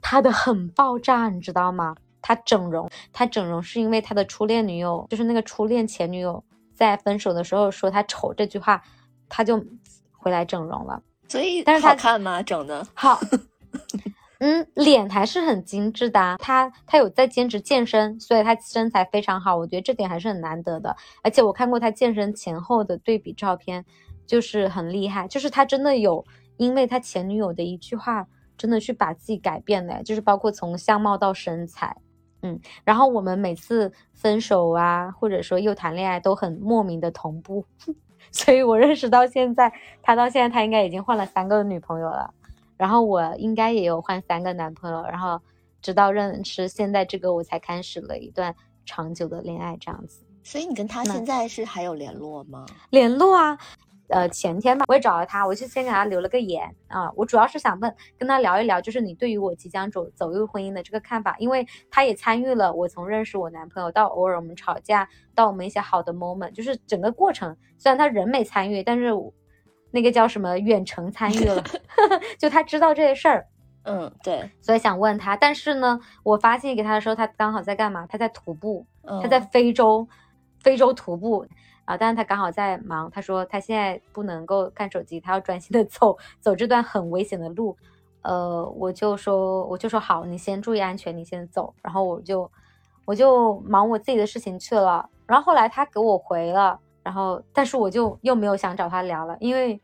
[0.00, 1.94] 他的很爆炸，你知道吗？
[2.20, 8.82] 他整容，他整容是因为他的初恋女友，就是那个初恋前女友，在分手的时候说他丑这句话，
[9.28, 9.64] 他就
[10.12, 11.02] 回来整容了。
[11.28, 12.42] 所以，但是他看吗？
[12.42, 13.18] 整的好。
[14.44, 16.36] 嗯，脸还是很精致的。
[16.40, 19.56] 他他有在坚持健身，所以他身材非常好。
[19.56, 20.96] 我觉得这点还是很难得的。
[21.22, 23.84] 而且我看过他健身前后的对比照片，
[24.26, 25.28] 就是很厉害。
[25.28, 26.24] 就是他真的有
[26.56, 28.26] 因为他前女友的一句话，
[28.58, 30.02] 真的去把自己改变了。
[30.02, 31.96] 就是包括从相貌到身材，
[32.42, 32.58] 嗯。
[32.82, 37.64] 然后我们每次分手啊，或者说又谈恋爱，都很莫名的同步。
[38.32, 42.34] 所以我认识到现在，他到现在他应该已经换了三个女朋友了。
[42.82, 45.40] 然后我应该也有换三个男朋友，然后
[45.80, 48.52] 直到认识现在这个，我才开始了一段
[48.84, 50.24] 长久的恋爱，这样子。
[50.42, 52.66] 所以你跟他现在是还有联络吗？
[52.90, 53.56] 联络啊，
[54.08, 57.08] 呃，前天吧，我也找了他，我就先给他留了个言啊。
[57.14, 67.56] 我主要是想问，跟他聊一聊，就是你对于我即将走走入婚姻的这个看法，因为他也参与了我从认识我男朋友到偶尔我们吵架，到我们一些好的 moment，就是整个过程。
[67.78, 69.12] 虽然他人没参与，但是。
[69.92, 71.62] 那个叫什么远程参与了，
[72.38, 73.46] 就他知道这些事儿，
[73.84, 78.06] 嗯，对，所以想问他，但是呢，我发信息给他的时候，他刚好在干嘛？
[78.08, 78.86] 他在徒步，
[79.22, 80.08] 他在非洲，
[80.60, 81.46] 非洲徒步
[81.84, 83.10] 啊，但是他刚好在忙。
[83.10, 87.76] 他说他现在不能够看手机，他要专心的 走走这段很危险的路。
[88.22, 91.74] 呃，我就说我就说好，你先注意安全，你先走。
[91.82, 92.48] 然后我就
[93.04, 95.10] 我就忙我自己的事情去了。
[95.26, 99.80] 然后后来他给我回了，然后但是我就又没有想找他聊了，因为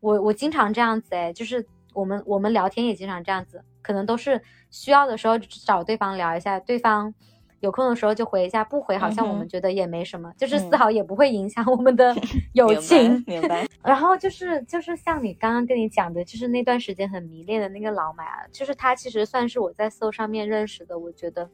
[0.00, 7.14] 我我经常这样子哎，就是我们我们聊天也经常这样子，可能都是需要的时候找对方聊一下，对方。
[7.60, 12.14] 有空的时候就回一下，不回好像我们觉得也没什么，就是丝毫也不会影响 我们的
[12.52, 13.24] 友情。
[13.26, 13.66] 明白。
[13.82, 21.48] 然后就是就是像你刚刚跟你讲的，就是那段时间很迷恋的那个老马，就是他其实算是我在搜上面认识的，我觉得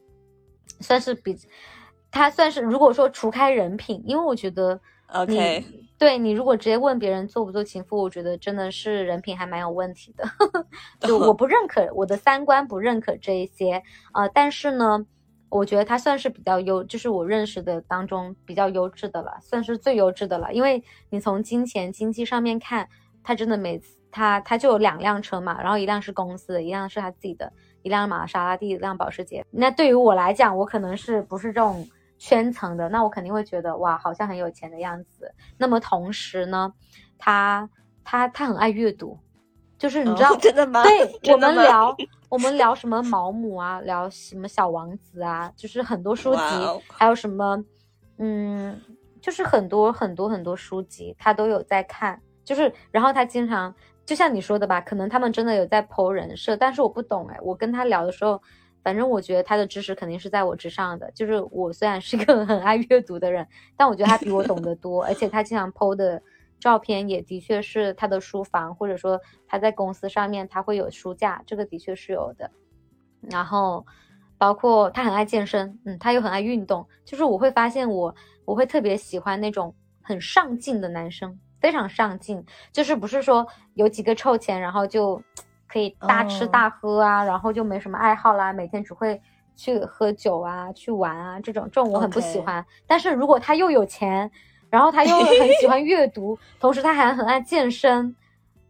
[0.81, 1.37] 算是比
[2.11, 4.79] 他算是如果说除开人品，因为我觉得
[5.13, 5.63] ，OK，
[5.97, 10.25] 对你如果直接问别人做不做情妇，我觉得真的是人品还蛮有问题的，
[11.07, 15.05] 就我 不认可，我的三观不认可这一些啊，但是呢。
[15.55, 20.51] 我觉得他算是比较优，就是我认识的当中比较优质的了，算是最优质的了。
[20.51, 22.89] 因为你从金钱经济上面看，
[23.23, 29.45] 他真的每次他他就有两辆车嘛，然后一辆是公司的，一辆是他自己的，一辆玛莎拉蒂，一辆保时捷。
[29.51, 31.87] 那对于我来讲，我可能是不是这种
[32.23, 35.29] 圈层的，那我肯定会觉得哇，好像很有钱的样子。
[35.57, 36.73] 那么同时呢，
[37.17, 37.69] 他
[38.01, 39.19] 他他很爱阅读。
[39.77, 40.81] 就是你知道，真的吗？
[40.83, 41.93] 对我们聊，
[42.29, 46.41] 我们聊什么毛姆啊，聊什么小王子啊，就是很多书籍，
[46.87, 47.61] 还有什么，
[48.17, 48.79] 嗯，
[49.19, 52.21] 就是很多很多很多书籍，他都有在看。
[52.45, 57.37] 就是，然后他经常，就像你说的吧，可能他们真的有在剖人设，但是我不懂哎。
[57.41, 58.41] 我跟他聊的时候，
[58.83, 61.09] 反正我觉得他的知识肯定是在我之上的。
[61.11, 66.21] 就是我虽然是一个 很爱阅读的人，但我觉得他比我懂得多，而且他经常剖的。
[66.59, 72.49] 照片也的确是他的书房，或者说他在公司上面他会有书架，这个的确是有的。
[73.19, 73.85] 然后
[74.37, 78.15] 包括他很爱健身，嗯，他又很爱运动，就是我会发现我
[78.45, 82.41] 我会特别喜欢那种很上进的男生，非常上进，
[82.71, 85.21] 就是不是说有几个臭钱，然后就
[85.73, 89.19] 可以大吃大喝啊，然后就没什么爱好啦，每天只会
[89.55, 92.63] 去喝酒啊，去玩啊，这种这种我很不喜欢。
[92.85, 94.29] 但是如果他又有钱。
[94.73, 98.15] 然后他又很喜欢阅读， 同时他还很爱健身，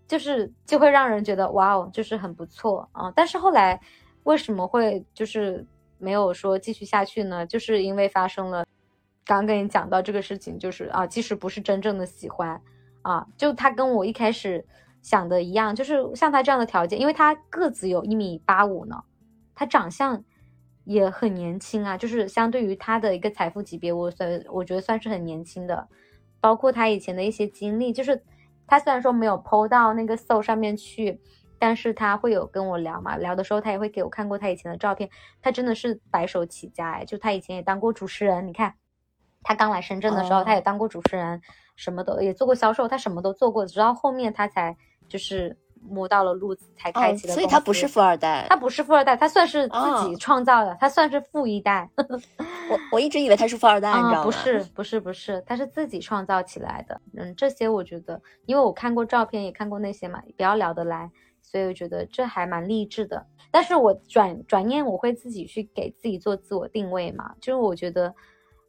[0.05, 3.09] 就是就会让人觉得哇哦，就是很不错啊。
[3.15, 3.79] 但是后来
[4.23, 5.65] 为什么会就是
[5.99, 7.45] 没有说继续下去呢？
[7.45, 8.65] 就是因为发生了，
[9.23, 12.61] 刚刚跟你讲到这个事情，就是啊，其实不是真正的喜欢
[13.03, 14.65] 啊，就他跟我一开始
[15.03, 19.03] 想的一样，就是像他这样的条件，因为他个子有一米八五呢，
[19.53, 20.23] 他长相。
[20.85, 25.87] 也很年轻啊，就是相对于他的一个财富级别，我算我觉得算是很年轻的。
[26.41, 28.21] 包括他以前的一些经历，就是
[28.67, 31.21] 他虽然说没有 PO 到那个 SO 上面去，
[31.57, 35.09] 但是他会有跟我聊嘛，聊的时候他也会给我看过他以前的照片。
[35.41, 38.73] 他真的是白手起家哎，就他以前也当过主持人，你看
[39.41, 41.41] 他刚来深圳的时候，他也当过主持人，
[41.77, 44.75] 什么都也做过销售，他什么都做过，直到后面他才
[45.07, 45.55] 就是。
[45.85, 51.89] 摸到了路子才开启的，所以他不是富二代，他不是富二代，他算是自己创造的，他算是富一代。
[52.71, 54.23] 我我一直以为他是富二代，你知道吗？
[54.23, 57.01] 不是不是不是，他是自己创造起来的。
[57.17, 61.11] 嗯，这些我觉得，因为我看过照片，也看过那些嘛，比较聊得来，
[61.41, 63.25] 所以我觉得这还蛮励志的。
[63.51, 68.15] 但是我转转念，我会自己去给自己做自我定位嘛，就是我觉得，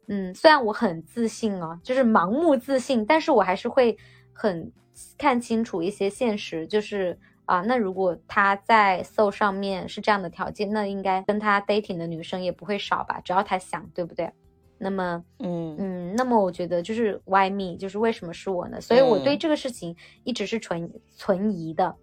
[0.09, 3.97] 嗯，虽然我很自信哦，就是盲目自信，但是我还是会
[4.35, 4.71] 很。
[5.17, 13.19] 看清楚一些现实，就是啊，那如果他在 So 上面是这样的条件，那应该跟他 dating 的女生也不会少吧？
[13.19, 14.31] 只要他想，对不对？
[14.77, 17.75] 那么，嗯嗯，那么我觉得就是 Why me？
[17.77, 18.79] 就是为什么是我呢？
[18.79, 19.93] 所以我对这个事情
[20.23, 21.93] 一直是存存疑的，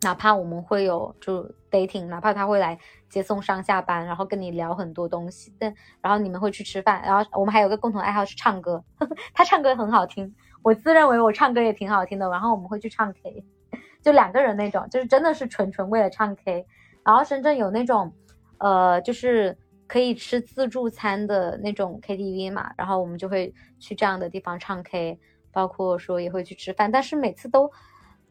[0.00, 2.78] 哪怕我们会有就 dating，哪怕他会来
[3.10, 8.82] 接送上下班，然后跟你聊很多东西，但然后你们会去吃饭，然后我们还有个共同爱好是唱歌，
[9.34, 10.34] 他唱歌很好听。
[10.62, 13.44] 我自认为我唱歌也挺好听的，然后我们会去唱 K，
[14.02, 16.66] 就两个人那种，就是真的是纯纯为了唱 K。
[17.02, 18.12] 然后深圳有那种，
[18.58, 25.18] 呃，就是可以吃自助餐的那种 KTV 嘛，然后我们就会去这样的地方唱 K，
[25.50, 27.70] 包括说也会去吃饭，但是每次都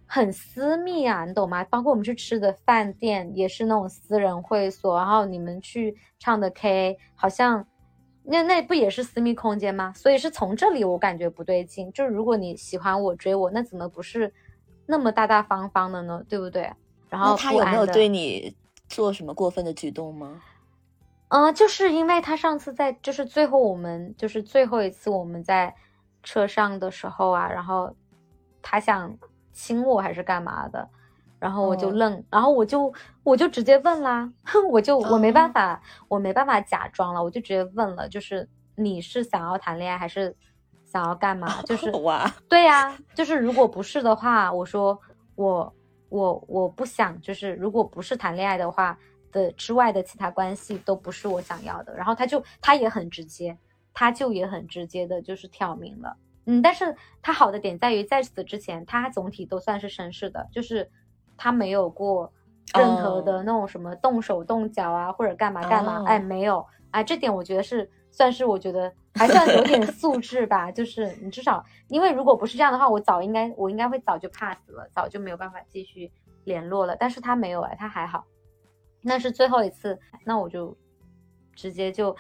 [0.06, 1.63] 很私密啊，你懂吗？
[1.63, 7.65] 包括我们去吃的饭店也是那种私人会所，然后你们去唱的 K 好像。
[8.32, 9.92] 那那不也是私密空间吗？
[9.96, 11.92] 所以是从这里我感觉不对劲。
[11.92, 14.32] 就是如果你喜欢我追我，那怎么不是
[14.86, 16.24] 那么大大方方的呢？
[16.30, 16.72] 对不对？
[17.10, 18.56] 然后他有没有对你
[18.88, 20.42] 做什么过分的举动吗？
[21.30, 25.74] 嗯，就是因为他上次在，就是最后我们就是最后一次我们在
[26.22, 27.96] 车上的时候啊，然后
[28.62, 29.18] 他想
[29.52, 30.88] 亲我还是干嘛的。
[31.39, 34.32] 然后我就愣，然后我就我就直接问啦，
[34.69, 40.36] 我就我没办法，我没办法假装了，我就直接问了，就是你是想要谈恋爱还是
[40.86, 41.62] 想要干嘛？
[41.63, 44.99] 就是哇，对呀，就是如果不是的话，我说
[45.36, 45.73] 我
[46.10, 48.97] 我我不想，就是如果不是谈恋爱的话，
[49.32, 51.95] 的之外的其他关系都不是我想要的。
[51.95, 53.58] 然后他就他也很直接，
[53.93, 56.17] 他就也很直接的就是挑明了。
[56.45, 60.89] 嗯，但是他好的点在于，在此之前他总体都算是绅士的，就是
[61.39, 62.32] 他没有过
[62.75, 76.12] 任何的那种什么动手动脚啊，或者干嘛干嘛，哎，没有啊，这点我觉得是算是我觉得还算有点素质吧，就是你至少，因为如果不是这样的话，我早应该我应该会早就 pass 了，早就没有办法继续
[76.43, 76.95] 联络了。
[76.99, 78.25] 但是他没有哎，他还好，
[79.02, 80.75] 那是最后一次，那我就
[81.56, 82.15] 直接就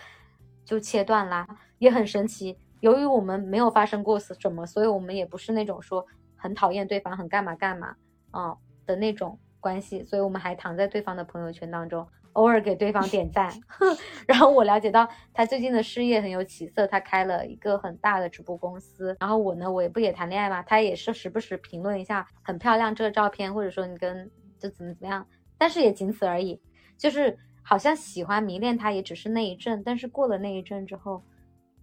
[0.63, 2.57] 就切断啦，也很神奇。
[2.79, 6.05] 由于我们没有发生过什么，所以我们也不是那种说
[6.37, 7.95] 很讨厌对方、很干嘛干嘛
[8.31, 8.55] 啊
[8.89, 13.53] 的那种关系，所以我们还躺在对方的朋友圈当中，偶尔给对方点赞。
[14.27, 19.15] 然后我了解到他最近的事业很有起色，他开了一个很大的直播公司。
[19.19, 25.25] 然后我呢，我也不也谈恋爱嘛，他也是时不时评论一下很漂亮这个照片，或者说你跟就怎么怎么样，
[25.57, 26.59] 但是也仅此而已，
[26.97, 31.21] 就是好像喜欢迷恋他也只是那一阵，但是过了那一阵之后。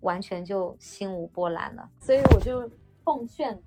[0.01, 2.71] 完全就心无波澜了，所以我就
[3.03, 3.59] 奉劝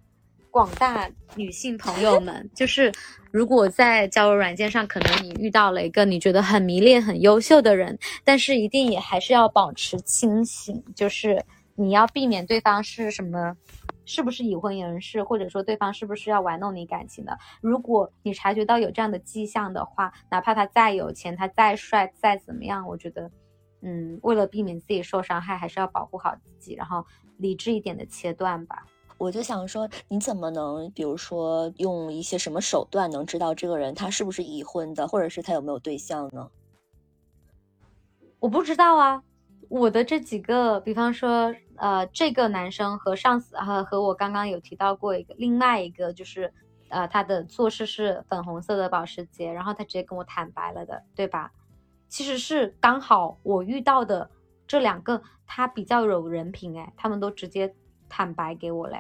[0.52, 2.92] 广大女性朋友们，就是
[3.32, 13.56] 如果在交友软件上，可能你遇到了一个你觉得很迷恋、很优秀的人，但是一定也还是要保持清醒，就是你要避免对方是什么，
[14.06, 17.38] 是不是已婚人士，或者说对方是不是要玩弄你感情的。
[17.62, 23.30] 如果你察觉到有这样的迹象的话，哪怕他再有钱，他再帅，再怎么样，我觉得。
[23.82, 27.06] 嗯，为了避免自己受伤害，还是要保护好自己，然后
[27.38, 28.84] 理智一点的切断吧。
[29.20, 36.50] 我就想说，你怎么能，比如说用一些什么手段，能知道这个人他是不是已婚的，或者是他有没有对象呢？
[38.40, 39.22] 我不知道啊。
[39.68, 46.52] 我的这几个，比方说，呃，这个男生和上次和和我刚刚有提到过一个，另外一个就是，
[46.88, 51.52] 呃，他的做事是粉红色的保时捷，然后他直接跟我坦白了的，对吧？
[52.08, 54.32] 其实是刚好我遇到的
[54.66, 57.76] 这两个，他比较有人品哎，他们都直接
[58.10, 58.98] 坦白给我嘞。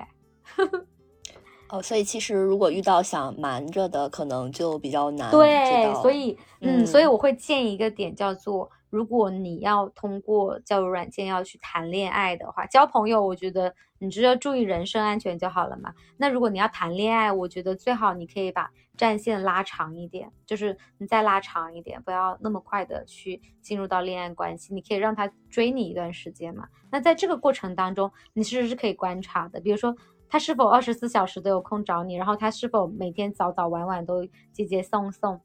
[1.69, 5.30] 哦，所以其实如果遇到想瞒着的，可能就比较难。
[5.32, 8.69] 对，所以嗯，所以我会建议一个点叫做。
[8.89, 15.93] 如果你要通过交友软件要去谈恋爱的话，交朋友，我觉得你只要注意人身安全就好了嘛。
[16.17, 24.73] 那如果你要谈恋爱，我觉得最好你可以把战线拉长一点，就是你再拉长一点，不要那么快的去进入到恋爱关系。
[24.73, 26.67] 你可以让他追你一段时间嘛。
[26.91, 29.95] 那在这个过程当中，你其实是可以观察的，比如说
[30.28, 35.39] 他是否二十四小时都有空找你，然后他是否每天早早晚晚都接接送送。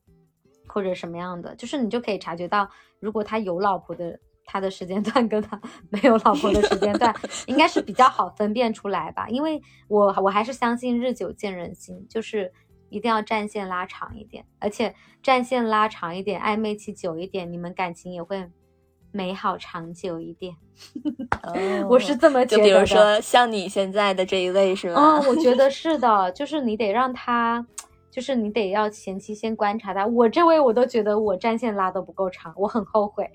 [0.74, 7.14] 或者什么样的，就是你就可以察觉到，如果他有老婆的，他的时间段跟他没有老婆的时间段，
[7.46, 9.28] 应该是比较好分辨出来吧。
[9.28, 12.52] 因为我我还是相信日久见人心，就是
[12.88, 18.50] 一定要战线拉长一点，而且战线拉长一点，暧昧期久一点，你们感情也会
[19.12, 20.56] 美好长久一点。
[21.88, 22.62] 我是这么觉得。
[22.62, 25.20] 就比如说像你现在的这一位是吗？
[25.22, 27.64] 嗯，我觉得是的，就是你得让他。
[28.14, 33.29] 就是你得要前期先观察他，我这位我都觉得我战线拉的不够长，我很后悔。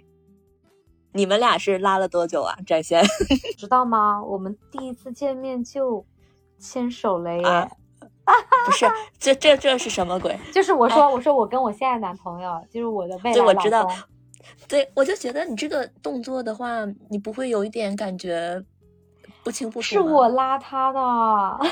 [1.12, 2.56] 你们俩是拉了多久啊？
[2.66, 3.04] 战线
[3.60, 4.24] 知道吗？
[4.24, 6.06] 我们第一次见面就
[6.58, 7.44] 牵手了耶！
[8.66, 8.86] 不是，
[9.18, 10.40] 这这这是什么鬼？
[10.54, 13.94] 就是我说我说我跟我现在男朋友，就是我的未来老公。
[14.70, 18.64] 对，我就觉得你这个动作的话，你不会有一点感觉
[19.44, 21.70] 不清不楚是我拉他的。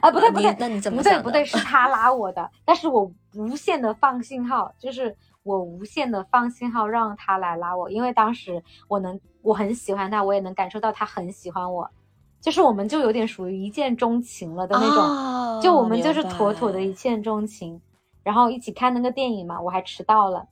[0.00, 11.90] 啊，不对不对，那你怎么不对不对，是他拉我的，但是我无限的放信号，就是我无限的放信号让他来拉我，因为当时我能我很喜欢他，我也能感受到他很喜欢我，
[12.40, 17.80] 就是我们就有点属于一见钟情了的那种，就我们就是妥妥的一见钟情，
[18.22, 20.46] 然后一起看那个电影嘛，我还迟到了，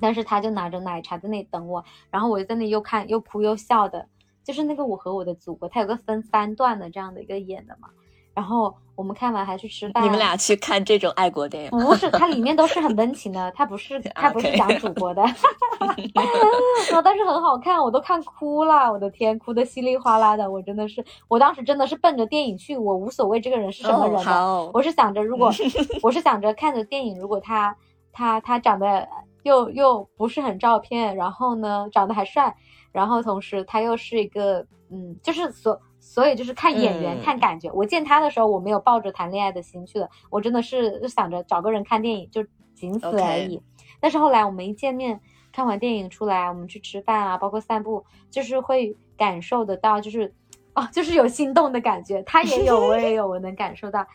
[0.00, 4.06] 但是他就拿着奶茶在那里等我，然后我就在那又看又哭又笑的，
[4.44, 7.88] 就是那个我和我的祖国，他有个分三段的这样的一个演的嘛。
[8.36, 10.04] 然后我们看完还去吃饭。
[10.04, 11.70] 你们俩去看这种爱国电影？
[11.70, 15.24] 不是，它里面都是很温情的，它不是， 它不是讲祖国的。
[17.02, 20.50] 但是很好看，我都看哭了，我的天，哭的稀里哗啦的。
[20.50, 25.50] 我真的是，我当时真的是奔着电影去，我无所谓这个人是什么人的，我是想着如果，
[26.02, 27.74] 我是想着看着电影，如果他
[28.12, 29.08] 他他长得
[29.44, 32.54] 又又不是很照片，然后呢长得还帅，
[32.92, 35.80] 然后同时他又是一个嗯，就是所。
[36.06, 37.68] 所以就是看眼缘，看感觉。
[37.72, 43.60] 我见他的时候，我没有抱着谈恋爱的心去的，我真的是想着找个人看电影，就仅此而已。
[43.98, 45.20] 但是后来我们一见面，
[45.52, 50.32] 看完电影出来，我们去吃饭啊，包括散步，就是会感受得到，就是
[50.74, 52.22] 哦，就是有心动的感觉。
[52.22, 54.06] 他也有，我也有，我能感受到。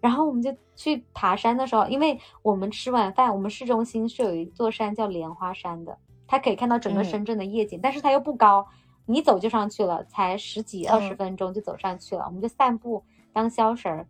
[0.00, 8.66] 然后我们就去爬山的时候，因为我们吃晚饭，我们市中心是有一座山叫莲花山的，它可以看到整个深圳的夜景，但是它又不高，
[9.08, 12.24] 你走就上去了，才十几二十分钟就走上去了。
[12.26, 13.02] 我们就散步
[13.32, 14.06] 当消食儿，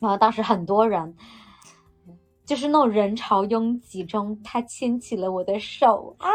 [0.00, 1.14] 然后当时很多人，
[2.44, 6.28] 就是那种人潮拥挤中，他牵起了我的手啊，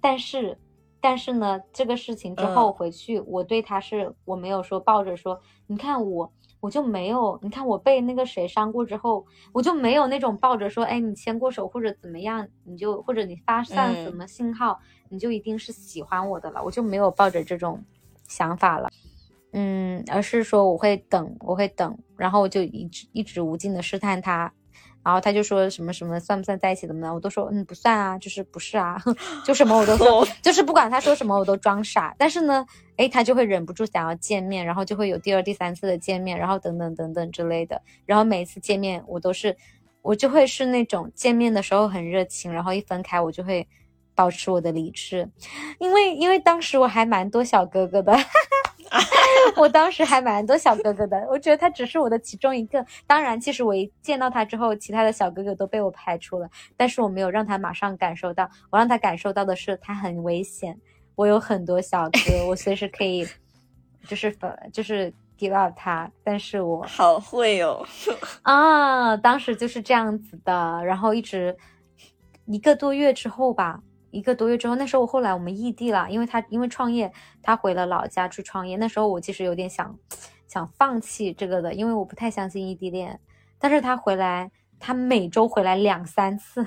[0.00, 0.58] 但是。
[1.02, 17.82] 但是呢，这个事情之后回去，我对他是我没有说抱着说，你看我我就没有，你看我被那个谁伤过之后，我就没有那种抱着说，哎，你牵过手或者怎么样，你就或者你发散什么信号，你就一定是喜欢我的了，我就没有抱着这种
[18.28, 18.90] 想法了，
[19.52, 24.52] 嗯，而是说我会等，我会等，然后我就一直一直无尽的试探他。
[25.02, 29.02] 然后他就说什么什么算不算在一起怎么的，我都说嗯不算啊，就是不是啊，
[29.44, 32.14] 就什么我都说，就是不管他说什么我都装傻。
[32.18, 37.80] 但是呢，哎，他就会忍不住想要见面，然后就会有第二、第三次的见面，然后等等等等之类的。
[38.04, 39.56] 然后每一次见面我都是，
[40.02, 43.66] 我就会是那种见面的时候很热情，然后一分开我就会
[44.20, 45.26] 保持我的理智，
[45.78, 48.14] 因为因为当时我还蛮多小哥哥的。
[49.56, 52.84] 我当时还蛮多小哥哥的，我觉得他只是我的其中一个。
[53.06, 56.46] 当然，其实我一见到他之后，其他的小哥哥都被我排除了。
[56.76, 60.78] 但是我没有让他马上感受到，我让他感受到的是他很危险。
[61.14, 63.26] 我有很多小哥，我随时可以，
[64.06, 64.36] 就是
[64.70, 66.10] 就是 give up 他。
[66.22, 67.86] 但是我好会哦
[68.42, 69.16] 啊！
[69.16, 71.56] 当时就是这样子的，然后一直
[72.46, 73.80] 一个多月之后吧。
[74.10, 78.76] 一个多月之后，那时候我后来我们异地了，因为他因为创业，他回了老家去创业。
[78.76, 79.96] 那时候我其实有点想，
[80.46, 83.18] 想放弃这个的，因为我不太相信异地恋。
[83.58, 86.66] 但是他回来，他每周回来两三次，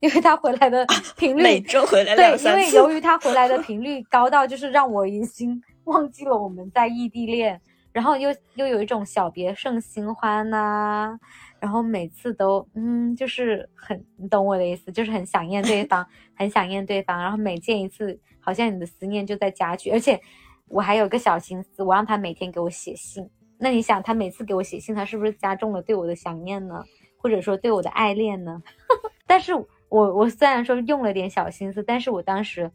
[0.00, 0.86] 因为他回来的
[1.16, 2.58] 频率每周回来两三次。
[2.60, 7.60] 对，因为由于他回来的 频率高到，就是让我已经 忘记了我们在异地恋，
[7.92, 11.18] 然后又又有一种小别胜新欢呐。
[11.60, 17.20] 然后每次都，嗯，就是很，你懂我的意思，就是很想念对方， 很想念对方。
[17.20, 19.90] 然后每见一次，好像你的思念就在加剧。
[19.90, 20.20] 而且
[20.68, 23.28] 我还有个小心思，我让他每天给我写信。
[23.58, 26.84] 那你想，他每次给我写信，他是不是加重了对我的想念呢？
[27.16, 28.62] 或者说对我的爱恋呢？
[29.26, 32.70] 但是我我虽然说用了点小心思，但是我当时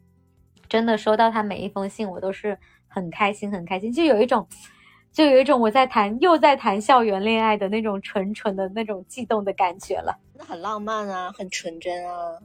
[0.67, 2.57] 真的收到他每一封信，我都是
[2.87, 4.45] 很开心，很开心，就有一种。
[5.13, 12.39] 就有一种我在谈又在谈校园恋爱的那种纯纯的那种悸动的感觉了，那很浪漫啊，很纯真啊，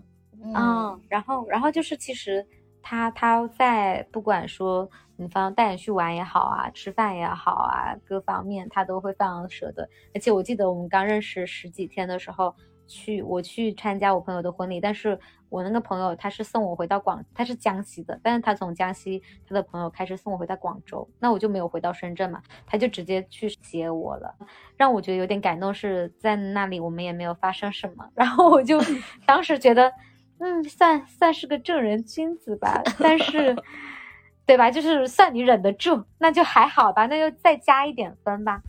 [0.45, 2.47] 嗯，然后然后就是其实
[2.83, 12.55] 他他在不管说女方带你去玩也好啊，吃饭也好啊，各方面他都会非常舍得，而且我记得我们刚认识十几天的时候。
[12.89, 15.17] 去我去参加我朋友的婚礼，但是
[15.49, 24.35] 我那个朋友他是送我回到广，他是江西的，但是他从江西他的朋友开始送我回到广州，那我就没有回到深圳嘛，他就直接去接我了，
[24.77, 28.81] 让我觉得有点感动，是在那里我们也没有发生什么， 然后我就
[29.25, 29.93] 当时觉得，
[30.39, 33.55] 嗯，算算是个正人君子吧，但是，
[34.45, 34.71] 对吧？
[34.71, 38.63] 就是算你忍得住，那就还好吧，那就再加一点分吧，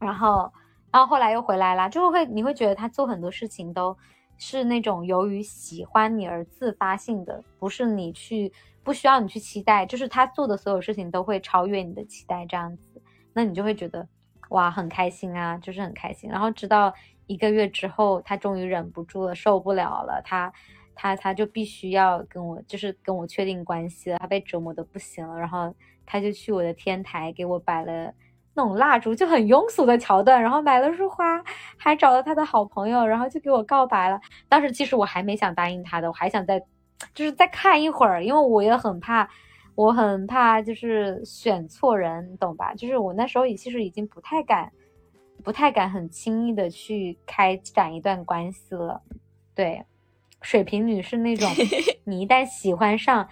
[0.00, 0.52] 然后。
[0.92, 3.96] 然后后来又回来了，就会你会觉得他做很多事情都
[4.38, 13.00] 是那种由于喜欢你而自发性的，不是你去不需要你去期待，就是他做的所有事情都会超越你的期待这样子，
[13.32, 14.08] 那你就会觉得
[14.48, 16.28] 哇很开心啊，就是很开心。
[16.28, 16.92] 然后直到
[17.26, 20.52] 一个月之后，他终于忍不住了，受不了了，他
[20.96, 25.72] 他他就必须要跟我就是跟我确定关系了，他被折磨的不行了，然后
[26.04, 28.12] 他就去我的天台给我摆了。
[28.60, 31.42] 那种蜡烛就很庸俗的桥段，然后买了束花，
[31.78, 34.20] 还找了他的好朋友，然后就给我告白了。
[34.50, 36.60] 当时其实我还没想答应他的，我还想再，
[37.14, 39.26] 就是再看一会儿，因为我也很怕，
[39.74, 42.74] 我很怕就是选错人，你懂吧？
[42.74, 44.70] 就是我那时候也其实已经不太敢，
[45.42, 49.00] 不太敢很轻易的去开展一段关系了。
[49.54, 49.82] 对，
[50.42, 51.50] 水瓶女是那种，
[52.04, 53.26] 你一旦喜欢上。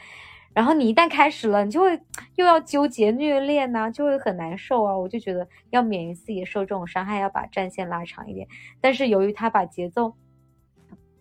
[0.55, 2.01] 然后你一旦开始了，你就会
[2.34, 4.96] 又要纠结虐恋呐，就会很难受啊。
[4.96, 8.49] 我就觉得要免于自己受这种伤害，要把战线拉长一点。
[8.80, 10.14] 但是由于他把节奏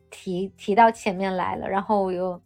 [0.10, 2.42] 提提到前面来了，然后我又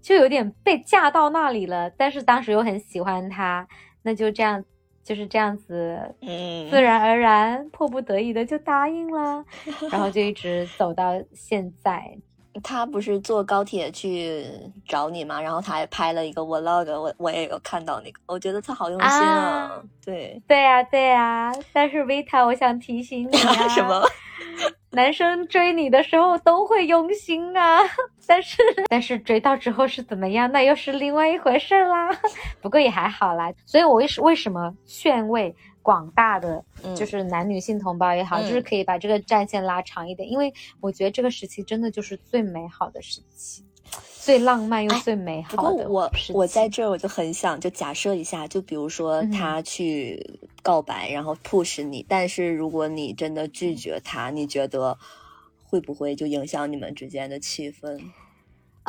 [0.00, 1.90] 就有点被架到那里了。
[1.90, 3.68] 但是当时又很喜欢他，
[4.02, 4.64] 那就这样
[5.02, 9.44] 就是这样子，嗯，自然而然迫不得已的就答应了，
[9.90, 12.16] 然后就一直走到现在。
[12.62, 14.44] 他不是坐高铁去
[14.88, 15.40] 找你吗？
[15.40, 19.80] 然后他还拍了一个 vlog，我我也有看到那个，我觉得他好用心啊。
[20.04, 24.02] 对对呀对呀，但是维塔，我想提醒你啊， 什么？
[24.92, 27.78] 男生追你的时候都会用心啊，
[28.26, 32.10] 但是但是追到之后是怎么样，那又是另外一回事啦。
[32.60, 33.52] 不过也还好啦。
[33.64, 36.64] 所以我为为什么劝慰广大的
[36.94, 43.64] 就是男女性同胞也好，就是可以把这个战线拉长一点，因为我觉得这个时期真的就是最美好的时期，
[44.20, 45.56] 最浪漫又最美好的。
[45.56, 54.98] 不过我我在这儿我就很想就假设一下，就比如说他去告白，然后 push 你，但是如果你真的拒绝他，你觉得
[55.64, 58.00] 会不会就影响你们之间的气氛？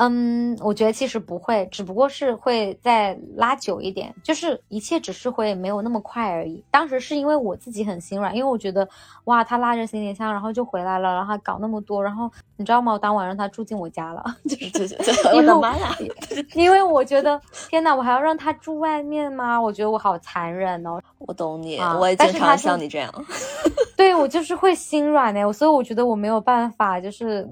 [0.03, 6.63] 嗯，我觉得其实不会，只不过是会再拉久一点，就是一切只是会没有那么快而已。
[6.71, 8.87] 当时是因为我自己很心软，因为我觉得
[9.25, 12.93] 哇，他拉着行李箱然后就回来了，然后搞那么多，然后你知道吗？
[12.93, 14.55] 我当晚让他住进我家了， 就
[15.13, 15.95] 是我的妈呀！
[16.55, 17.39] 因为我觉得
[17.69, 19.61] 天哪，我还要让他住外面吗？
[19.61, 20.99] 我觉得我好残忍哦。
[21.19, 23.13] 我懂你，我也经常像你这样。
[23.95, 27.47] 对我就是会心软的，所以我觉得我没有办法，就是。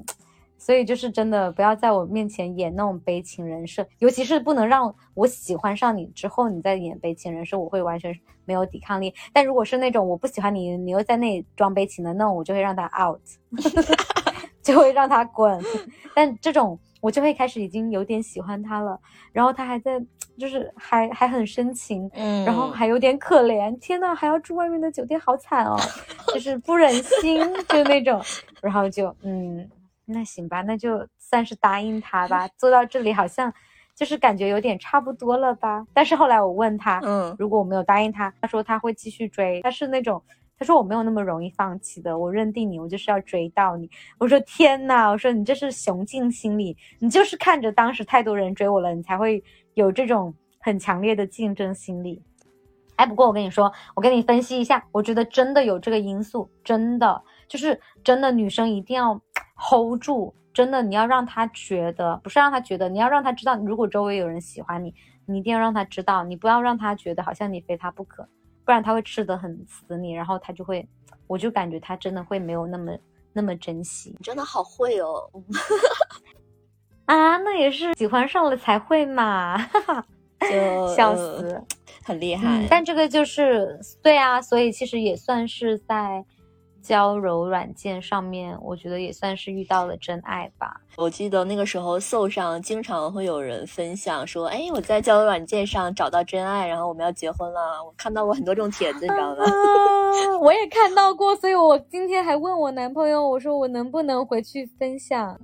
[0.59, 8.13] 所以就是真的不要在我面前演那种悲情人设，尤其是不能让我喜欢上你之后你再演悲情人设，我会完全
[8.45, 9.13] 没有抵抗力。
[9.31, 13.21] 但如果是那种我不喜欢你，你又在那里装悲情的那种，我就会让他 out，
[14.61, 15.59] 就会让他滚。
[16.13, 18.99] 但这种我就会开始已经有点喜欢他了，
[19.31, 20.03] 然后他还在
[20.37, 23.77] 就是还还很深情，嗯，然后还有点可怜。
[23.79, 25.77] 天呐，还要住外面的酒店，好惨哦，
[26.33, 26.91] 就是不忍
[27.21, 27.39] 心，
[27.69, 28.21] 就那种，
[28.61, 29.69] 然后就嗯。
[30.11, 32.47] 那行吧，那就算是答应他吧。
[32.57, 33.53] 做到这里好像
[33.95, 35.85] 就是感觉有点差不多了吧。
[35.93, 39.61] 但是后来我问他，嗯，如果我没有答应他，他说他会继续追。
[39.61, 40.21] 他是那种，
[40.57, 42.17] 他说我没有那么容易放弃的。
[42.17, 43.89] 我认定你，我就是要追到你。
[44.17, 49.43] 我说天呐，我说你这是雄竞心理，你就是看着当时太多人追我了，你才会
[49.73, 52.21] 有这种很强烈的竞争心理。
[52.95, 59.21] 哎，不过我跟你说，我跟你分析一下，我觉得真的有这个因素，真的就是真的女生一定要。
[59.59, 64.93] Hold 住，真的，你要让他觉得，不是让他觉得，你要让他知道，如果周围有人喜欢你，
[65.25, 68.27] 你一定要让他知道，你不要让他觉得好像你非他不可，
[68.63, 70.87] 不然他会吃的很死你，然后他就会，
[71.27, 72.91] 我就感觉他真的会没有那么
[73.33, 74.15] 那么珍惜。
[74.17, 75.29] 你真的好会哦，
[77.05, 79.57] 啊，那也是喜欢上了才会嘛，
[80.39, 81.61] 就笑死，
[82.03, 82.65] 很厉害。
[82.69, 86.25] 但这个就是对啊，所以其实也算是在。
[86.89, 90.81] 交友软件上面，我觉得也算是遇到了真爱吧。
[90.97, 99.45] 我记得那个时候，So 上经常会有人分享说：“哎，我在交友软件上找到真爱，然后我们要结婚了。”我看到过很多这种帖子，你知道吗？
[100.41, 105.39] 我也看到过，所以我今天还问我男朋友，我说我能不能回去分享？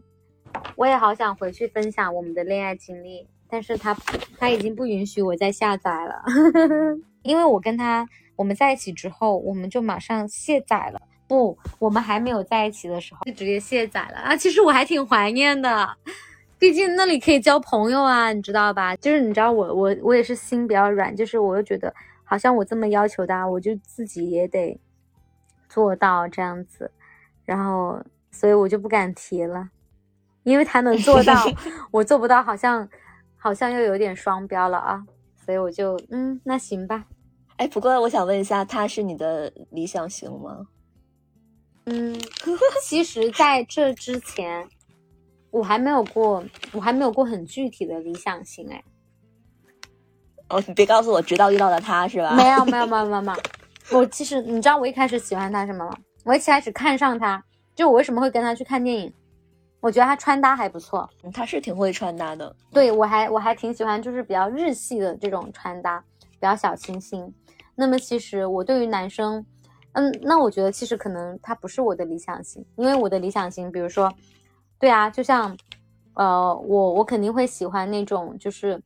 [0.76, 3.96] 我也好想回去分享我们的恋爱经历，但是他
[4.40, 6.24] 他已经不允许我再下载了，
[7.22, 11.00] 因为我跟他我们在一起之后，我们就马上卸载了。
[11.28, 14.36] 不，我们还没有在一起的时候就直接卸载了啊！
[14.36, 15.98] 其实我还挺怀念的，
[16.60, 18.96] 毕竟那里可以交朋友啊，你知道吧？
[18.98, 24.80] 就是你知道我我我也是心比较软，就是我又觉得好像我这么要求他，我就自己也得
[25.68, 26.92] 做到这样子，
[27.44, 28.00] 然后
[28.32, 29.70] 所以我就不敢提了，
[30.44, 31.34] 因为他能做到，
[31.92, 32.88] 我做不到，好像
[33.36, 35.04] 好像又有点双标了啊！
[35.44, 37.06] 所以我就嗯，那行吧。
[37.58, 40.68] 哎，不过我想问一下，他是你的理想型吗？
[41.86, 42.16] 嗯，
[42.84, 44.68] 其实在这之前，
[45.52, 48.84] 我还没有过，我还没有过很具体的理想型哎。
[50.50, 52.36] 哦，你别告诉我，直到遇到了他是吧？
[52.36, 53.40] 没有，没有，没有，没有，没有。
[53.98, 55.96] 我其实，你知道我一开始喜欢他什么吗？
[56.24, 57.44] 我一开始看上他，
[57.76, 59.14] 就我为什么会跟他去看电影？
[59.80, 62.56] 我觉得他穿搭还不错，他是挺会穿搭的。
[62.72, 67.32] 对我还我还挺喜欢，就是比较日系的这种穿搭，比较小清新。
[67.76, 69.46] 那么其实我对于男生。
[69.96, 74.12] 嗯，那我觉得其实可能他不是我的理想型，因为我的理想型，比如说，
[74.78, 75.56] 对啊，就像，
[76.16, 78.82] 呃，我我肯定会喜欢那种就是，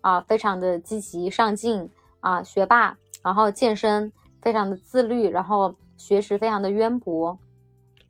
[0.00, 1.88] 啊，非常的积极上进
[2.18, 7.38] 啊，学霸，然后健身非常的自律，然后学识非常的渊博，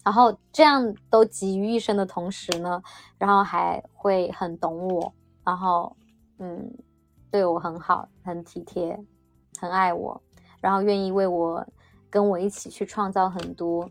[0.02, 2.82] 然后这样都集于一身的同时呢，
[3.18, 5.12] 然后还会很懂我，
[5.44, 5.94] 然后
[6.38, 6.72] 嗯，
[7.30, 8.98] 对我很好，很体贴，
[9.60, 10.18] 很爱我，
[10.62, 11.62] 然后愿意为我。
[12.10, 13.88] 跟我一起去创造很多，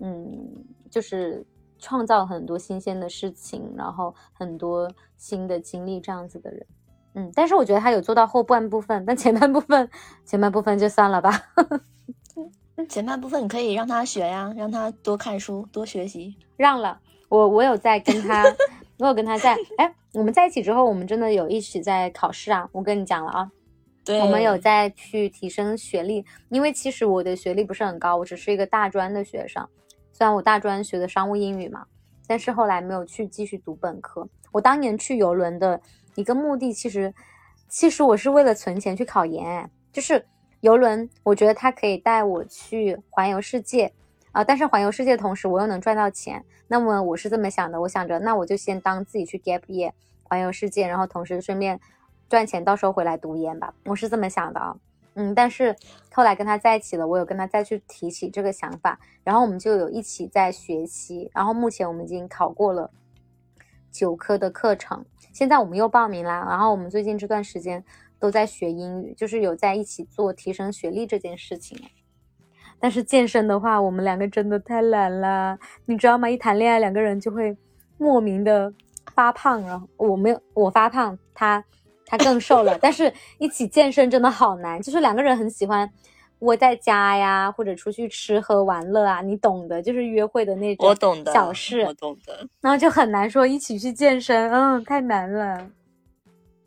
[0.00, 1.44] 嗯，就是
[1.78, 6.66] 创造很多新鲜的事情，然后很多新的经历这样子的人，
[7.14, 9.88] 嗯，但是我觉得他有做到后半部分，但前半部分，
[10.24, 11.30] 前半部分就算了吧。
[12.88, 16.36] 前半部分你可以让他学呀，让他多看书，多学习。
[16.56, 18.44] 让了，我我有在跟他，
[18.98, 23.50] 我有跟他在，哎，我们在一起之后，我们真的有一起在考试啊，我跟你讲了啊。
[24.16, 29.66] 我们有在去提升学历，因为其实我的学历不是很高，我只是一个大专的学生。
[30.12, 31.86] 虽然我大专学的商务英语嘛，
[32.26, 34.28] 但是后来没有去继续读本科。
[34.50, 35.80] 我当年去游轮的
[36.14, 37.12] 一个目的，其实
[37.68, 40.24] 其实我是为了存钱去考研，就是
[40.60, 43.92] 游轮，我觉得它可以带我去环游世界
[44.32, 46.44] 啊，但是环游世界的同时，我又能赚到钱。
[46.66, 49.92] 那么我是这么想的，我想着，那我就先当自己去 gap year
[50.24, 51.78] 环游世界，然后同时顺便
[52.28, 53.72] 赚钱，到时候回来读研吧。
[53.84, 54.76] 我是这么想的啊，
[55.14, 55.74] 嗯，但是
[56.12, 62.90] 后来跟他在一起了，我有跟他再去提起这个想法，然后我们就有一起在学习，然后目前我们已经考过了
[63.90, 67.84] 九科的课程，现在我们又报名啦，然后我们最近这段时间。
[68.20, 71.80] 都在学英语，就是有在一起做提升学历这件事情。
[72.80, 76.28] 但是健身的话，我们两个真的太懒了，你知道吗？
[76.28, 77.56] 一谈恋爱，两个人就会
[77.96, 78.74] 莫名的
[79.14, 79.84] 发胖了。
[79.96, 81.64] 我没有，我发胖，他
[82.08, 82.76] 他更瘦了。
[82.80, 85.88] 但是一起健身真的好难，就是两个人很喜欢
[86.40, 90.88] 窝在家呀，或者出去吃喝玩乐啊，你懂的，就是约会的那种。
[90.88, 92.48] 我懂的小事，我懂的。
[92.62, 95.70] 然后就很难说一起去健身，嗯，太难了。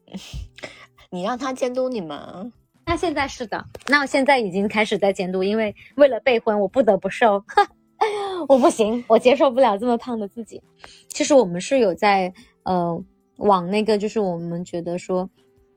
[1.10, 2.54] 你让他监督你们？
[2.86, 7.42] 那现在是的，那我现在已经开始在监督，因为为了备婚，我不得不瘦，
[8.50, 10.62] 我不行，我接受不了这么胖的自己。
[11.08, 12.34] 其实我们是有在
[12.64, 13.02] 呃
[13.42, 15.30] 往那个就是我们觉得说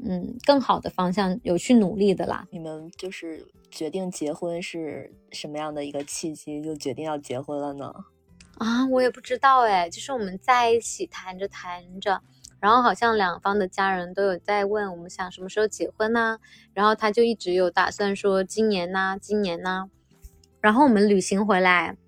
[0.05, 2.47] 嗯更好的方向有去努力的啦。
[2.51, 7.93] 你们就是决定结婚是什么样的一个契机，就决定要结婚了呢？
[8.59, 12.23] 啊，我也不知道哎，就是我们在一起谈着谈着。
[12.61, 16.39] 然后好像两方的家人都有在问我们想什么时候结婚呢？
[16.73, 19.91] 然后他就一直有打算说今年呢，今年呢。
[20.63, 21.99] 然后我们旅行回来，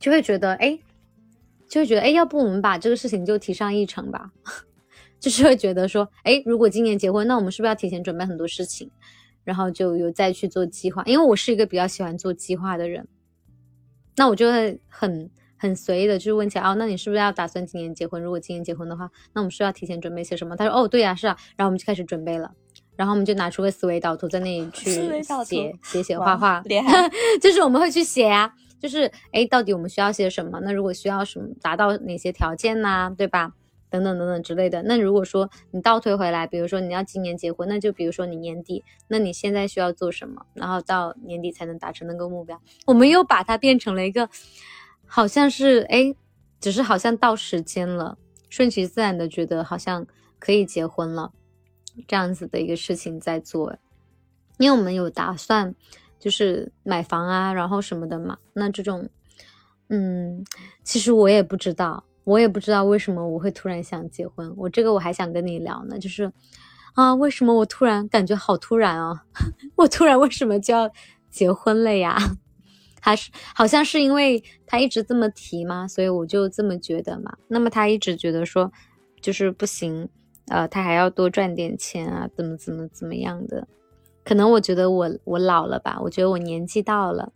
[0.00, 0.80] 就会觉得哎，
[1.68, 4.30] 就会觉得哎，要不我们把这个事情就提上议程吧？
[5.20, 8.90] 就是会觉得说哎，如果今年结婚，那我们是不是要提前准备很多事情？
[9.44, 13.06] 然后就有再去做计划，因为我是一个比较喜欢做计划的人，
[14.16, 15.30] 那我就会很。
[15.60, 18.22] 很随意的，就是问起来哦，那你是不是要打算今年结婚？
[18.22, 20.54] 如果今年结婚的话，那我们是要提前准备些什么？
[20.54, 22.52] 他说哦，对呀，是啊，然后我们就开始准备了，
[22.94, 24.92] 然后我们就拿出个思维导图在那里去
[25.44, 26.62] 写写写画画，
[27.42, 30.60] 就是我们会去写呀，就是哎，到底我们需要些什么？
[30.60, 33.14] 那如果需要什么，达到哪些条件呢？
[33.16, 33.52] 对吧？
[33.90, 34.82] 等等等等之类的。
[34.82, 40.46] 那如果说你倒推回来，比如说你要今年结婚，那就比如说你年底，那你现在需要做什么？
[40.54, 42.60] 然后到年底才能达成那个目标。
[42.86, 44.28] 我们又把它变成了一个。
[45.10, 46.14] 好像是哎，
[46.60, 48.18] 只是好像到时间了，
[48.50, 50.06] 顺其自然的觉得好像
[50.38, 51.32] 可以结婚了，
[52.06, 53.78] 这样子的一个事情在做。
[54.58, 55.74] 因为我们有打算
[56.18, 58.38] 就是买房啊，然后什么的嘛。
[58.52, 59.08] 那这种，
[59.88, 60.44] 嗯，
[60.82, 64.52] 其实我也不知道，我也不知道为什么我会突然想结婚。
[64.56, 66.32] 我这个我还想跟你聊呢，就是
[66.94, 69.24] 啊，为什么我突然感觉好突然啊？
[69.76, 70.90] 我突然为什么就要
[71.30, 72.16] 结婚了呀？
[73.00, 77.36] 还是好像是因为他一直这么提嘛，所以我就这么觉得嘛。
[77.46, 78.72] 那么他一直觉得说，
[79.22, 80.08] 就是不行，
[80.48, 83.68] 呃，他还要多赚点钱啊，怎么怎么怎么样的。
[84.28, 87.32] 可能我觉得我我老了吧，我觉得我年纪到了，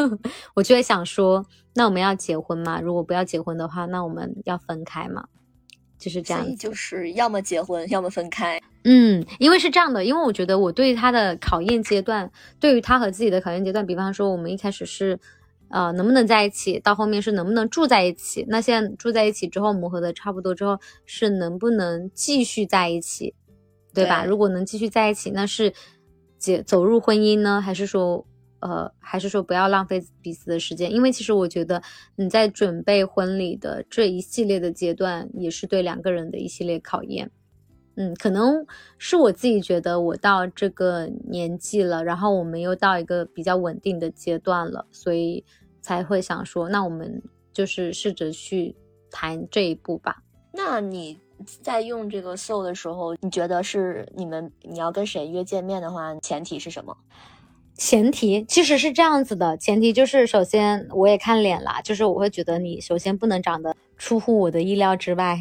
[0.54, 2.80] 我就会想说，那我们要结婚吗？
[2.80, 5.24] 如果不要结婚的话，那我们要分开吗？
[5.98, 8.60] 就是这样，就是要么结婚， 要么分开。
[8.84, 12.30] 嗯，因为是这样的，因为我觉得我对他的考验阶段，
[12.60, 15.18] 对于他和自己的考验阶段，比方说我们一开始是，
[15.70, 23.34] 呃，能不能在一起，到后面是能不能住在一起，那现在住在一起之后磨合的差不多之后，是能不能继续在一起，
[23.94, 24.26] 对吧？
[24.26, 25.72] 如果能继续在一起，那是
[26.38, 28.26] 结走入婚姻呢，还是说？
[28.60, 31.82] 呃，还是说不要浪费彼此的时间，因为其实我觉得
[32.16, 37.30] 你在准备婚礼的这一系列的阶段，也是对两个人的一系列考验。
[37.96, 38.64] 嗯，可能
[38.96, 45.44] 是我自己觉得我到这个年纪了，然后我们又到一个比较稳定的阶段了，所以
[45.82, 47.22] 才会想说，那我们
[47.52, 48.74] 就是试着去
[49.10, 50.22] 谈这一步吧。
[50.54, 51.18] 那你
[51.62, 56.96] 在用这个 soul 的时候，你觉得是你们你要跟谁约见面的话，前提是什么？
[57.76, 65.38] 前提其实是这样子的，前提就是首先我也看脸啦，就是我会觉得你首先不能长得出乎我的意料之外，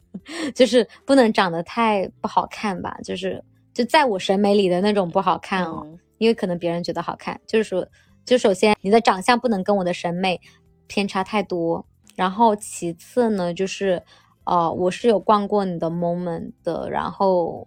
[0.54, 5.86] 就是不能长得太不好看吧，就是就在我审美里的那种不好看哦，
[6.18, 7.88] 因为可能别人觉得好看，就是说
[8.26, 10.38] 就首先你的长相不能跟我的审美
[10.86, 14.02] 偏差太多，然后其次呢就是
[14.50, 17.66] 呃我是有逛过你的 moment 的，然后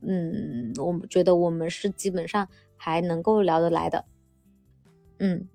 [0.00, 2.48] 嗯我觉得我们是基本上。
[2.78, 4.04] 还能够聊得来的，
[5.18, 5.48] 嗯，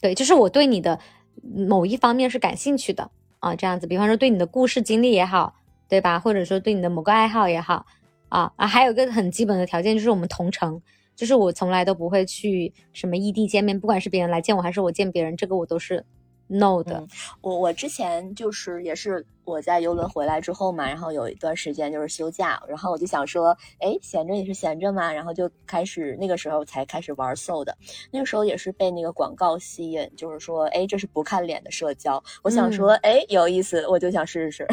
[0.00, 0.98] 对，就是我对你的
[1.42, 5.54] 某一方面是感兴趣的啊，这样子，比方说对你的故事经历也好，
[5.90, 6.18] 对吧？
[6.18, 7.84] 或者说对你的某个爱好也好，
[8.30, 10.80] 啊啊，还有一个很基本的条件就是我们同城，
[11.14, 16.06] 就是我从来都不会去什么异地见面，不管是别人来见我还是我见别人，这个我都是
[16.48, 17.06] no 的。
[17.40, 27.76] 我我之前就是也是我在游轮回来之后嘛，然后有一段时间就是休假，然后我就想说，哎，闲着也是闲着嘛，然后就开始那个时候才开始玩 Soul 的，
[28.10, 34.66] 那个时候也是被那个广告吸引，就是说，哎，这是不看脸的社交，我想说，哎，有意思，我就想试试。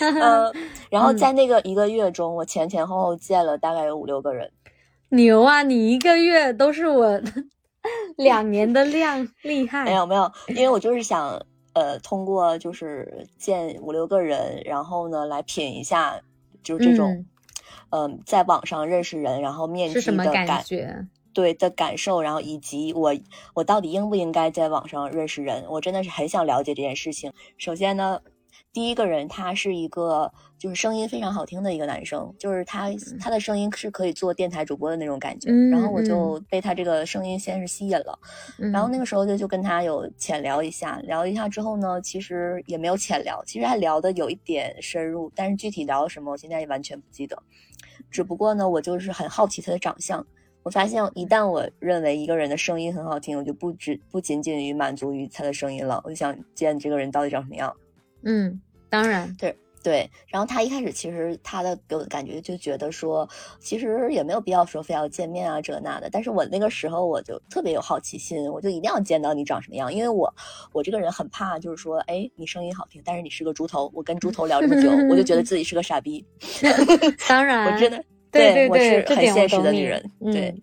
[0.00, 0.52] 嗯，
[0.90, 4.50] 然后在那个一个月中，我前前后后见了大概有五六个人。
[5.10, 5.62] 牛啊！
[5.62, 7.18] 你一个月都是我
[8.16, 9.84] 两年的量，厉害。
[9.84, 11.40] 没有没有，因为我就是想，
[11.72, 16.20] 呃，通过就是见五六个人，然后呢来品一下，
[16.62, 17.24] 就是这种，
[17.90, 23.14] 嗯，在网上认识人，然后面基的感觉，对的感受，然后以及我
[23.54, 27.32] 我到底应不应该在网上认识人，我真的是很想了解这件事情。
[27.56, 28.20] 首先呢。
[28.72, 36.38] 第一个人，他是一个就是声音非常好听的一个男生，就是他他的声音是可以做电台主播的那种感觉，然后我就。
[36.50, 38.18] 被他这个声音先是吸引了，
[38.72, 38.98] 然后那。
[38.98, 47.40] 个时候就就跟他有浅聊一下，聊一下之后呢，其实也没有浅聊，其实还聊的有一点深入，但是具体聊了什么，我现在也完全不记得，
[48.10, 50.26] 只不过呢，我就是很好奇他的长相，
[50.64, 57.72] 我发现一旦我认为一个人的声音很好听，我就不只不仅仅于满足于他的声音了，我就想见这个人到底长什么样。
[58.22, 60.10] 嗯，当然，对对。
[60.26, 63.28] 然后他一开始其实他的给我的感觉就觉得说，
[63.60, 66.08] 其实也没有必要说非要见面啊这那的。
[66.10, 70.34] 但是我那个时候我就特别有好奇心，我就一定要见到你长什么样，因为我
[70.72, 76.24] 我这个人很怕，就是说，哎，你声音好听，但是你是个猪头，我跟猪头聊这么久，我就觉得自己是个傻逼。
[77.28, 80.10] 当然，我真的对我是很现实的女人。
[80.24, 80.54] 对。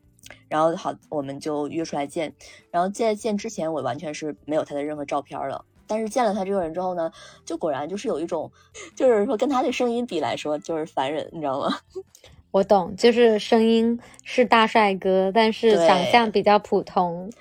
[0.48, 2.32] 然后好，我们就约出来见。
[2.70, 5.66] 然后在见之前，我完全是没有他的任何照片了。
[5.88, 7.12] 但是见了他这个人之后呢，
[7.46, 8.52] 就果然就是有一种，
[8.96, 11.78] 就是说跟他的声音比来说，就是烦人，你知道吗？
[12.52, 17.32] 我懂，就是声音是大帅哥，但是长相比较普通。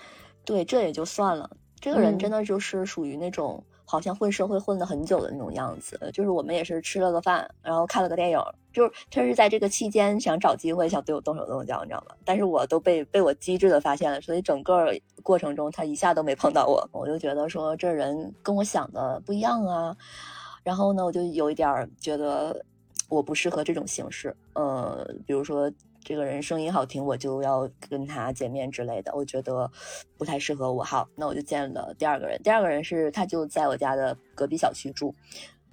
[0.45, 1.51] 对，这也就算了。
[1.81, 3.65] 这个人真的就是属于那种。
[3.95, 8.39] 好像混社会混了很久的那种样子，就是我们也是吃了个饭，然后看了个电影，
[8.73, 12.17] 就是他是在这个期间想找机会想对我动手动脚，你知道吗？
[12.25, 14.93] 但是我都被被我机智的发现了，所以整个
[15.23, 19.97] 过程中他一下都没碰到我，我就觉得说这人跟我想的不一样啊，
[20.65, 22.61] 然后呢，我就有一点觉得
[23.09, 25.71] 我不适合这种形式，呃，比如说。
[26.05, 29.71] 这个人声音好听，我就要跟他见面之类的，我觉得
[30.19, 30.85] 不太适合我。
[30.85, 32.39] 好，那我就见了第二个人。
[32.43, 35.15] 第二个人是他就在我家的隔壁小区住，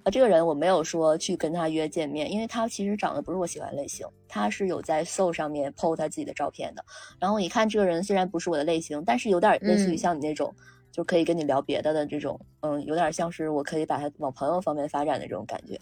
[0.04, 4.06] 啊，这个人我没有说去跟他约见面，因为他其实长得不是我喜欢类型。
[4.26, 6.82] 他是有在 Soul 上面 PO 他自己的照片的，
[7.20, 10.54] 然后我一看这个人虽然不是我的类型，但是有点类似于像你那种，
[10.90, 15.78] 就可以跟你聊别的的这种，嗯，有点像是我可以把他往朋友方面发展的这种感觉。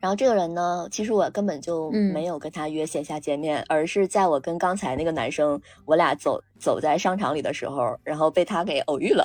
[0.00, 9.24] 然后这个人呢，其实我根本就没有跟他约线下见面，而是在我跟刚才那个男生我俩走走在商场里的时候，然后被他给偶遇了。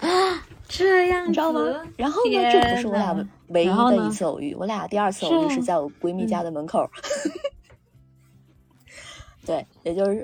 [0.00, 1.60] 啊，这 样你知道吗？
[1.96, 6.88] 然后呢，这不是我俩唯一的一次偶遇，我俩第二次偶遇是在我闺蜜家的门口。
[9.48, 10.22] 对，也就是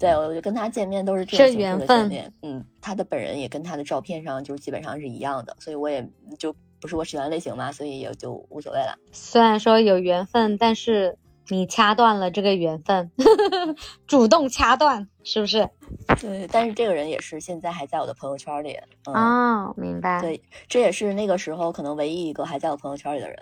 [0.00, 2.32] 对我就跟他见面都是这种形式的见面。
[2.42, 6.04] 嗯，他的本人也跟他的照片上就是基本上是一样的，所以我也
[6.40, 8.98] 就不是我喜欢类型嘛，所以也就无所谓了。
[9.12, 11.16] 虽然说有缘分，但是
[11.50, 13.12] 你掐断了这个缘分，
[14.08, 15.68] 主动掐断，是不是？
[16.20, 18.76] 对，但是这个人也是现在还在我的朋友圈里。
[19.04, 20.20] 哦，明白。
[20.20, 23.38] 对，这也是那个时候可能唯一一个还在我朋友圈里的人。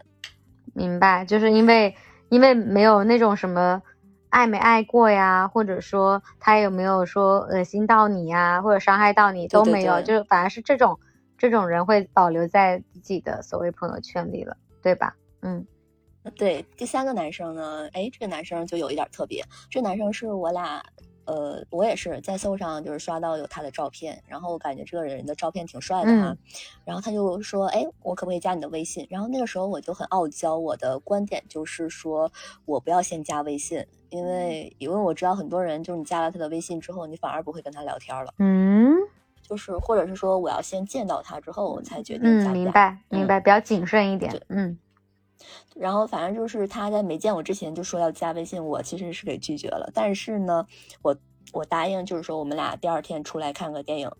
[0.74, 1.94] 明白，就是因为
[2.28, 3.80] 因为没有那种什么。
[4.28, 5.48] 爱没爱过呀？
[5.48, 10.98] 或者说他有没有说恶心到你呀，或者伤害到你都没有，就反而是这种
[11.38, 15.14] 这种人会保留在自己的所谓朋友圈里了，对吧？
[15.40, 15.66] 嗯，
[16.36, 16.64] 对。
[16.76, 17.88] 第三个男生呢？
[17.92, 20.82] 哎，这个男生就有一点特别，这男生是我俩。
[21.26, 26.36] 呃，我也是在搜上就是刷到有他的照片，然后我感觉这个人的照片挺帅的哈，
[26.84, 29.06] 然后他就说，哎，我可不可以加你的微信？
[29.10, 32.30] 然后那个时候我就很傲娇，我的观点就是说
[32.64, 38.94] 我不要先加微信，因为因为我知道很多人就是你加了他的微信之后，你反而不会跟他聊天了，嗯，
[39.42, 42.50] 就是或者是说我要先见到他之后我才决定加。
[42.50, 44.78] 嗯，明白明白，比较谨慎一点，嗯。
[45.74, 49.90] 然后反正就是他在没见我之前就说要加微信，我其实是给拒绝了。
[49.94, 50.66] 但是呢，
[51.02, 51.16] 我
[51.52, 54.10] 我答应就是说我们俩第二天出来看个电影，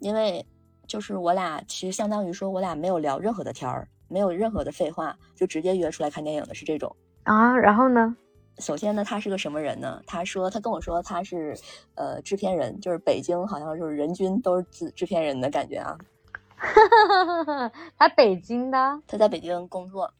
[0.00, 0.44] 因为
[0.86, 7.56] 就是我俩其实相当于说我俩没有聊任何的天儿，没有任何的废话，就直接约出来看电影的是这种啊。
[7.56, 8.16] 然后呢，
[8.58, 10.00] 首先呢，他是个什么人呢？
[10.06, 11.56] 他说他跟我说他是
[11.94, 15.98] 呃制片人，就是北京好像就是人均都是制制片人的感觉啊。
[17.98, 20.12] 他北京的，他在北京工作。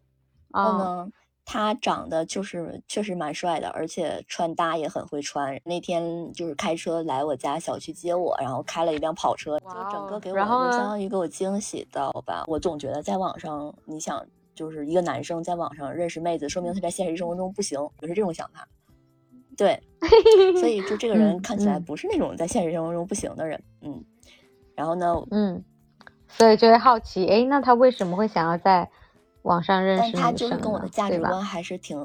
[0.52, 1.08] 然后呢，
[1.44, 5.60] 他长得就是确实蛮帅的，而且穿搭也很会穿。
[5.64, 12.44] 那天就是开车来我家小区接我，然后开了一辆跑车，就整个给我就相当于给我惊喜到吧。
[12.46, 14.24] 我总觉得在网上，你想
[14.54, 18.66] 就是一个男生在网上认识妹子，说明他在现实生活中不行，就是这种想法。
[19.56, 19.80] 对，
[20.60, 24.04] 所以就这个人看起来不是那种在现实生活中不行的人，嗯。
[24.74, 25.64] 然后呢，嗯，
[26.28, 28.90] 所以就会好奇，哎，那他为什么会想要在
[29.46, 30.12] 网上认识？
[30.12, 31.96] 但他就是跟我的价值观还是挺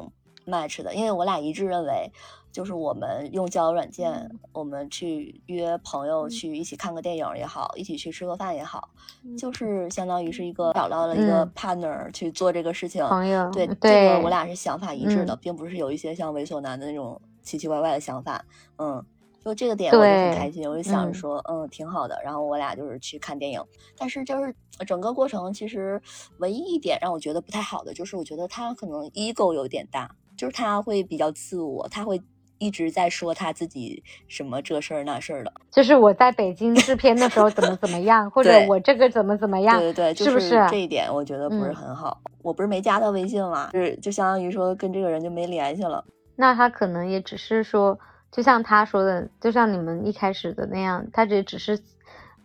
[0.45, 2.09] match 的，因为我俩一致认为，
[2.51, 8.89] 就是我们用交友软件，我们去约朋友去一起看个电影也好，一起去吃个饭也好，
[9.37, 13.05] 就是相当于是一个找到了一个 partner 去做这个事情。
[13.07, 17.21] 朋友，对这个我俩是想法一致的，并不是有一些像猥琐男的那种。
[17.43, 18.45] 奇奇怪怪的想法，
[18.77, 19.03] 嗯，
[19.43, 22.19] 就这个点我就很开心，我就想着说，嗯，挺好的。
[22.23, 23.61] 然后我俩就是去看电影，
[23.97, 24.53] 但是就是
[24.85, 26.01] 整个过程其实
[26.37, 32.21] 唯一一点让我觉得不太好的，就是我觉得他可能 ego 有点大，就是他会比较自我，他会
[32.59, 35.51] 一直在说他自己什么这事儿那事儿的。
[35.71, 42.21] 就是我在北京制片的时候怎么怎么样，或者我这个怎么怎么样，对对对，是不是这一点我觉得不是很好？
[42.43, 46.05] 我不是没加他微信嘛，就是就相当于说跟这个人就没联系了。
[46.35, 47.97] 那他可能也只是说，
[48.31, 51.79] 就像他说的，就像你们一开始的那样，他这只是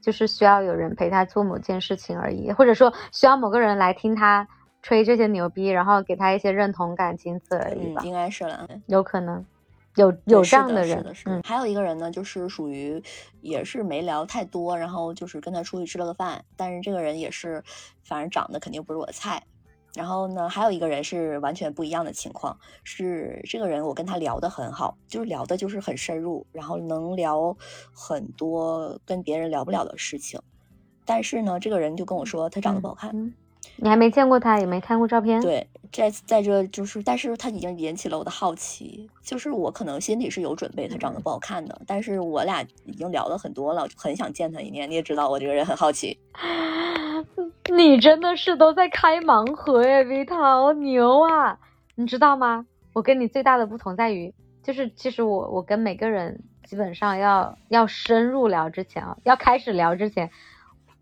[0.03, 4.49] 就是需要有人陪他做某件事情而已，或者说需要某个人来听他
[4.83, 8.03] 吹这些牛逼，然后给他一些认同感，仅此而已吧。
[8.05, 9.45] 应该是了，有可能
[9.95, 11.15] 有有这样的人。
[11.25, 13.03] 嗯，还有一个人呢，就是属于
[13.41, 17.63] 也是没聊太多，然后就是跟他出去吃了个饭，但是这个人也是，
[18.05, 19.43] 反正长得肯定不是我的菜。
[19.97, 27.57] 然后呢，还有一个人是完全不一样的情况，是这个人我跟他聊得很好，就是聊的就是很深入，然后能聊
[27.95, 30.39] 很多跟别人聊不了的事情。
[31.07, 33.35] 但是呢，这个人就跟我说他长得不好看。
[33.77, 35.41] 你还没见过他，也没看过照片。
[35.41, 44.91] 对，在在这就是，但是他已经引起了我的好奇，就是我可能心里是有准备他长得不好看的，但是我俩已经聊了很多了，很想见他一面。
[44.91, 46.19] 你也知道我这个人很好奇。
[47.77, 51.59] 你真的是都在开盲盒哎，维塔，好牛啊！
[51.97, 52.67] 你知道吗？
[52.93, 60.31] 我跟你最大的不同在于，就是其实我我跟每个人基本上要要深入聊之前啊，要开始聊之前，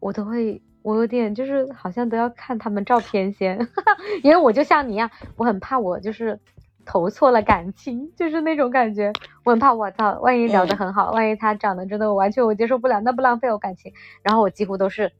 [0.01, 3.59] 我都会我有点就是好像都要看他们照片先，
[4.22, 6.39] 因为我就像你一样，我很怕我就是
[6.85, 9.11] 投错了感情，就是那种感觉，
[9.45, 13.95] 我很怕我操，万一聊得很好，万一他长得真的完全我接受不了，那不浪费我感情？
[14.22, 15.11] 然后我几乎都是。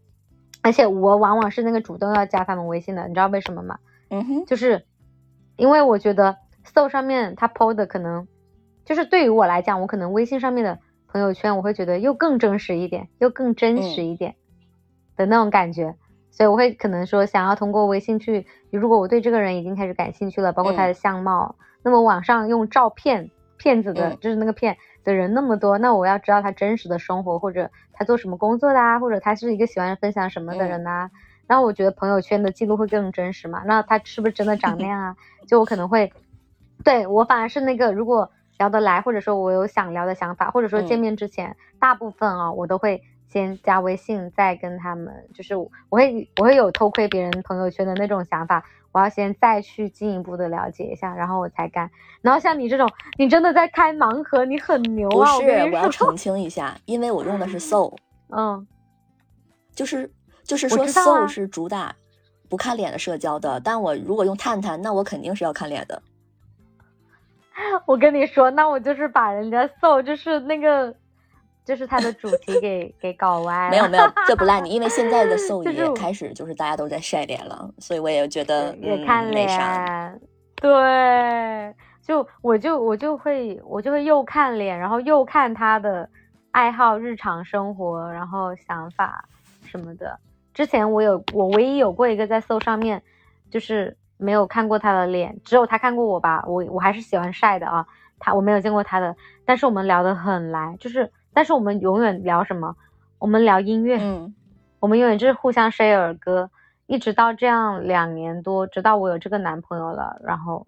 [0.63, 3.79] 而且我往往是那个主动要加他们微信的，你知道为什么吗？
[4.11, 4.85] 嗯哼，就是
[5.57, 8.29] 因为我觉得搜上面他 PO 的可能，
[8.85, 14.37] 就是对于我来讲，我可能微信上面的朋友圈，我会觉得又更真实一点，又更真实一点
[15.17, 15.95] 的那种感觉，
[16.31, 24.77] 所以我会可能说想要通过微信去，如果我对这个人已经开始感兴趣了，包括他的相貌，那么网上用照片骗子的，就是那个骗。
[25.05, 31.11] 的人那么多，那我要知道他真实的生活，或者他做什么工作的啊，或者他是一个喜欢分享什么的人呐。
[31.47, 33.63] 然后我觉得朋友圈的记录会更真实嘛。
[33.67, 35.17] 那他是不是真的长那样啊？
[35.47, 36.11] 就我可能会，
[36.83, 43.03] 对我反而是那个，如果聊得来，或者说我有想聊的想法，或者说见面之前，大部分啊，我都会
[43.35, 48.65] 先加微信，再跟他们，就是我会我会有偷窥别人朋友圈的那种想法。
[48.93, 51.91] 我要先再去进一步的了解一下，然后我才干。
[52.23, 55.37] 然后像你这种，你真的在开盲盒，你很牛啊！
[55.37, 57.97] 不是，我要澄清一下，因为我用的是 Soul，
[58.29, 58.65] 嗯，
[59.75, 60.09] 就是
[60.45, 61.93] 就是说 Soul 是主打
[62.49, 66.01] 不看脸的社交的，但我如果用探探，那我肯定是要看脸的。
[67.87, 70.95] 我跟你说，那我就是把人家 Soul 就是那个。
[71.65, 73.71] 就是它的主题给给搞歪了。
[73.71, 80.21] 没有没有，这不赖你，因为现在的 搜也开始就是大家都在晒脸了，所以我也觉得也看脸。
[80.57, 86.07] 对，就我就我就会我就会又看脸，然后又看他的
[86.51, 89.27] 爱好、日常生活，然后想法
[89.65, 90.19] 什么的。
[90.53, 93.03] 之前我有我唯一有过一个在搜上面，
[93.51, 96.45] 就是没有看过他的脸，只有他看过我吧。
[96.47, 97.87] 我我还是喜欢晒的啊，
[98.19, 101.11] 他我没有见过他的，但是我们聊得很来，就是。
[101.35, 102.77] 但是我们永远聊什么？
[103.19, 104.35] 我们聊音乐，嗯，
[104.81, 106.51] 我们永远就是互相 share 歌，
[106.87, 110.67] 一直到这样两年多，直到我有这个男朋友了，然后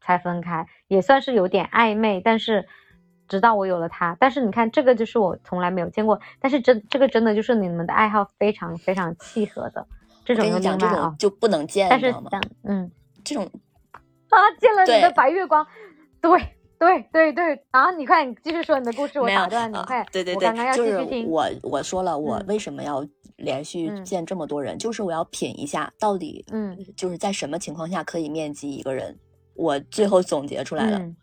[0.00, 2.20] 才分开，也算是有点暧昧。
[2.20, 2.66] 但是
[3.28, 9.86] 直到我有了他，但是你看这个就是我从来没有见过，但是真这个真的就是你们的爱好非常非常契合的
[10.24, 12.90] 这种，跟你讲这种就不能见，但是像嗯
[13.22, 13.44] 这种
[14.28, 15.64] 啊见了你的白月光，
[16.20, 16.56] 对。
[16.82, 17.92] 对对对，啊！
[17.92, 20.04] 你快你继续说你的故事，我打断你快。
[20.10, 23.06] 对对对，就是我我说了，我为什么要
[23.36, 29.16] 连续见这么多人，就是我要品一下到底，嗯，就是在什么情况下可以面基一个人，
[29.54, 30.98] 我最后总结出来了。
[30.98, 31.16] 嗯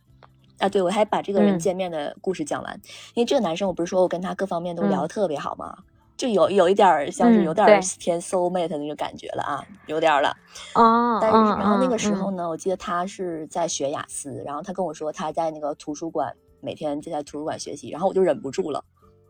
[0.60, 2.74] 啊，对，我还把这个人嗯见面的故事讲完，
[3.14, 5.78] 因为这个男生我不是说我跟他各方面都嗯聊得特别好吗？
[6.20, 10.36] 就有有一点儿像是嗯有点儿偏 soul mate 的那个感觉了啊，有点儿了。
[10.76, 18.84] 哦，但是嗯然后那个时候呢，我记得他是在学雅思，然后他跟我说他在那个图书馆每天就在图书馆学习，然后我就忍不住了，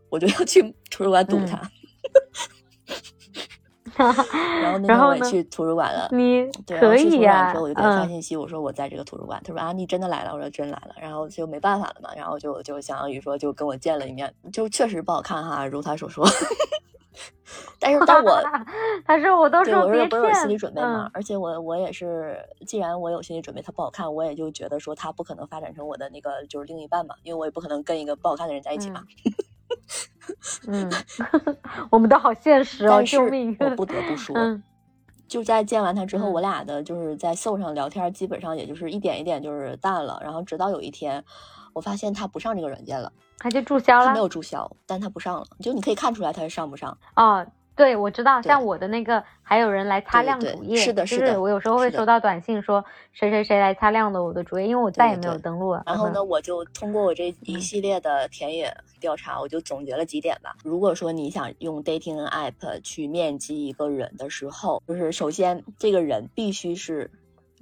[0.08, 0.60] 我就要去
[0.90, 1.70] 图书馆堵嗯他。
[3.96, 9.40] 然后那天我也去图书馆了，你对，然后可去图书馆以呀之后，我就给他发嗯信息，我说我在这个图书馆。
[9.44, 10.32] 他说啊，你真的来了？
[10.32, 10.94] 我说真来了。
[11.00, 16.26] 然后就没办法了嘛，然后就就相当于说就跟我见了一面，就确实不好看哈，如他所说。
[17.80, 18.40] 但是， 但我
[19.04, 21.06] 他说我都对我说不是有心理准备嘛？
[21.06, 29.02] 嗯而且我我也是，既然我有心理准备，他不好看，我也就觉得说他不可能发展成我的那个就是另一半嘛，因为我也不可能跟一个不好看的人在一起嘛。
[30.66, 30.90] 嗯，
[31.90, 33.56] 我们都好现实哦，但是救命！
[33.60, 34.62] 我不得不说，嗯
[35.28, 40.20] 就在见完他之后，嗯我俩的就是在搜上聊天，基本上也就是一点一点就是淡了。
[40.22, 41.24] 然后直到有一天，
[41.72, 44.18] 我发现他不上这个软件了，他就注销了他没。
[44.18, 46.96] 有注销，但他不上了，就你可以看出来他是上不上。
[47.16, 55.80] 哦，对，我知道，像我的那个还有人来擦亮主页，是的是的我有时候会收到短信说谁谁谁来擦亮了我的主页，因为我再也没有登录了。
[55.80, 60.54] 嗯然后呢，我就通过我这一嗯系列的田野调查，我就总结了几点吧。
[60.62, 67.10] 如果说你想用 dating app 去面基一个人的时候，就是首先这个人必须是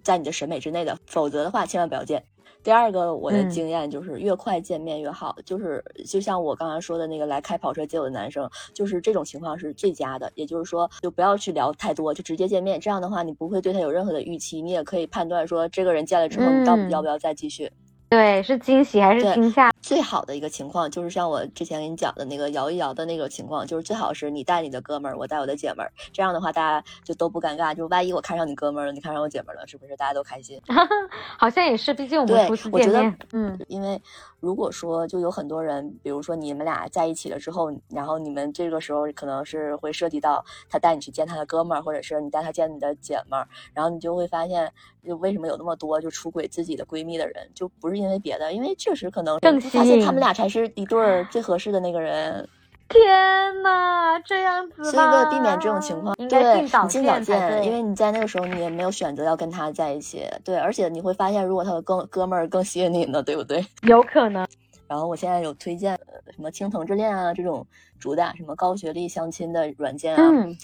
[0.02, 2.24] 在你的审美之内的，否则的话千万不要见。
[2.62, 10.30] 第二个，我的嗯经验就是越快见面越好，就是就像我刚刚说的那个来开跑车接我的男生，就是这种情况是最佳的。
[10.34, 12.78] 也就是说，就不要去聊太多，就直接见面。
[12.78, 17.70] 这样的话，你不会对他有任何的预期，你也可以判断说这个人见了之后，你到底嗯要不要再继续。
[18.10, 19.70] 对，是惊喜还是惊吓？
[19.88, 27.74] 最好的一个情况就是像我之前给你讲的那个摇一摇的那个情况，就是最好是你带你的哥们儿，我带我的姐们儿，这样的话大家就都不尴尬。
[27.74, 30.60] 就万一我看上你哥们儿了，你看上我姐们儿了，是不是大家都开心？
[31.38, 33.18] 好像也是，毕竟我们对初次我觉得见面。
[33.32, 33.98] 嗯因为
[34.40, 44.70] 如果说就有很多人，比如说你们俩在一起了之后，然后你们这个时候可能是会涉及到他带你去见他的哥们儿，或者是你带他见你的姐们儿，然后你就会发现，
[45.02, 52.48] 就为什么有那么多就出轨自己的闺蜜的人，就不是因为别的，因为确实可能更就发现他们俩才是一对儿最合适的那个人。
[52.88, 63.62] 天呐，这样子所以为了避免这种情况，应该对尽早你尽早见因为你在那个时候你也没有选择要跟他在一起，对，而且你会发现，如果他的更哥们儿更吸引你呢，对不对？
[63.82, 64.46] 有可能。
[64.88, 67.66] 然后我现在有推荐呃什么青藤之恋啊这种
[68.00, 70.56] 主打什么高学历相亲的软件啊，嗯，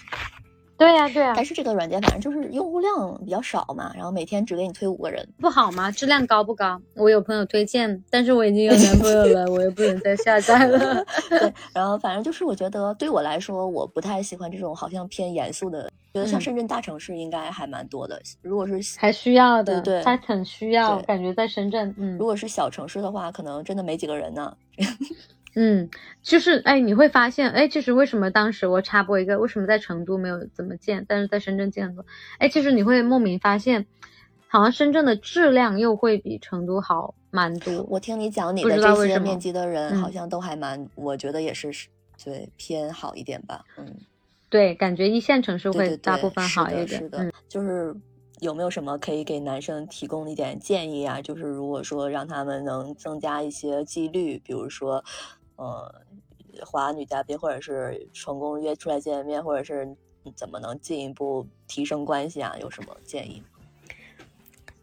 [0.76, 5.90] 对呀、对呀、但是这个软件反正就是用户量比较少嘛，然后每天只给你推五个人，不好吗？
[5.90, 6.80] 质量高不高？
[6.94, 11.04] 我有朋友推荐，但是我已经有男朋友了，我又不能再下载了。
[11.30, 24.56] 对，然后反正就是我觉得对我来说，我不太喜欢这种好像偏严肃的，觉得像嗯深圳大城市应该还蛮多的，如果是还需要的，对对他很需要，感觉在深圳，嗯如果是小城市的话，可能真的没几个人呢。
[25.56, 25.88] 嗯，
[26.22, 32.04] 就是哎，你会发现，哎，其实为什么当时我插播一个，为什么在成都没有怎么见，但是在深圳见很多，
[32.38, 33.86] 哎，其实你会莫名发现，
[34.48, 37.82] 好像深圳的质量又会比成都好蛮多。
[37.88, 41.70] 我听你讲你不的这些面积的人，嗯好像都还蛮，我觉得也是
[42.24, 43.94] 对偏好一点吧，嗯。
[44.50, 46.86] 对，感觉一线城市会大部分好一点。
[46.86, 47.92] 是的，嗯，就是
[48.38, 51.20] 有没有什么可以给男生提供一点建议啊？
[51.20, 55.02] 就是如果说让他们能增加一些几率，比如说，
[55.56, 55.94] 呃，
[56.64, 59.96] 华女嘉宾，或者是成功约出来见面，或者是
[60.34, 62.56] 怎么能进一步提升关系啊？
[62.60, 63.42] 有什么建议？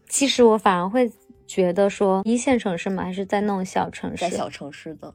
[0.08, 1.10] 其实我反而会
[1.46, 5.14] 觉得说，一线城市嘛，还是在那种小城市，在小城市的，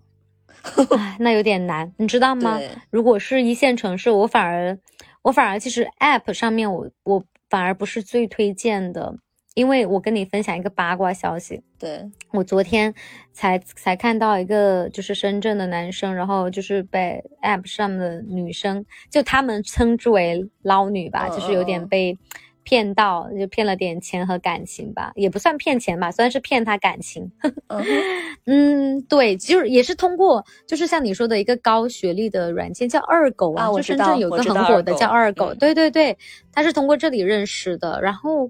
[0.97, 2.59] 唉那有点难，你知道吗？
[2.89, 4.77] 如果是一线城市，我反而，
[5.21, 9.15] 我反而其实 App 上面我我反而不是最推荐的，
[9.57, 12.93] 因为我跟你分享一个八卦消息，对，我昨天
[13.33, 22.15] 才才看到一个就是深圳的男生，然后就是被 App 上的女生，就他们称之为捞女吧，嗯就是有点被
[22.61, 27.31] 骗到，就骗了点钱和感情吧，也不算骗钱吧，算是骗他感情。
[28.45, 29.01] 嗯。
[29.09, 35.57] 对，就是也是通过，就是像你说的一个高学历的软件叫二狗啊我就深圳有个很火的叫二狗，嗯。
[35.57, 36.15] 对对对，
[36.51, 38.49] 他是通过这里认识的，然后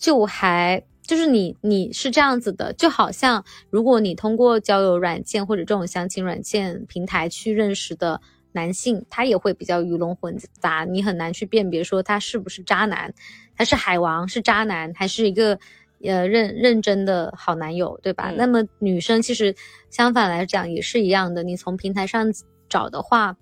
[0.00, 8.20] 就还就是你你是这样子的，就好像如果你通过交友软件或者这种相亲软件平台去认识的
[8.52, 13.12] 男性，他也会比较鱼龙混杂，你很难去辨别说他是不是渣男，
[13.56, 15.58] 他是海王是渣男，还是一个
[16.02, 18.30] 呃认认真的好男友，对吧？
[18.30, 19.54] 嗯那么女生其实
[19.90, 22.32] 相反来讲也是一样的，你从平台上
[22.68, 23.36] 找的话，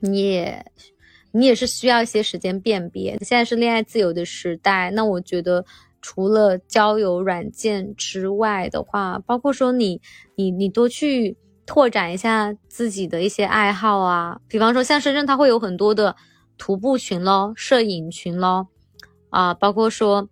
[0.00, 0.64] 你也
[1.30, 3.18] 你也是需要一些时间辨别。
[3.20, 5.64] 现在是恋爱自由的时代，那我觉得
[6.02, 10.00] 除了交友软件之外的话，包括说你
[10.34, 16.16] 你你多去拓展一下自己的一些爱好啊，比方说像深圳，它会有很多的
[16.58, 18.66] 徒步群咯，摄影群咯，
[19.30, 20.28] 啊，包括说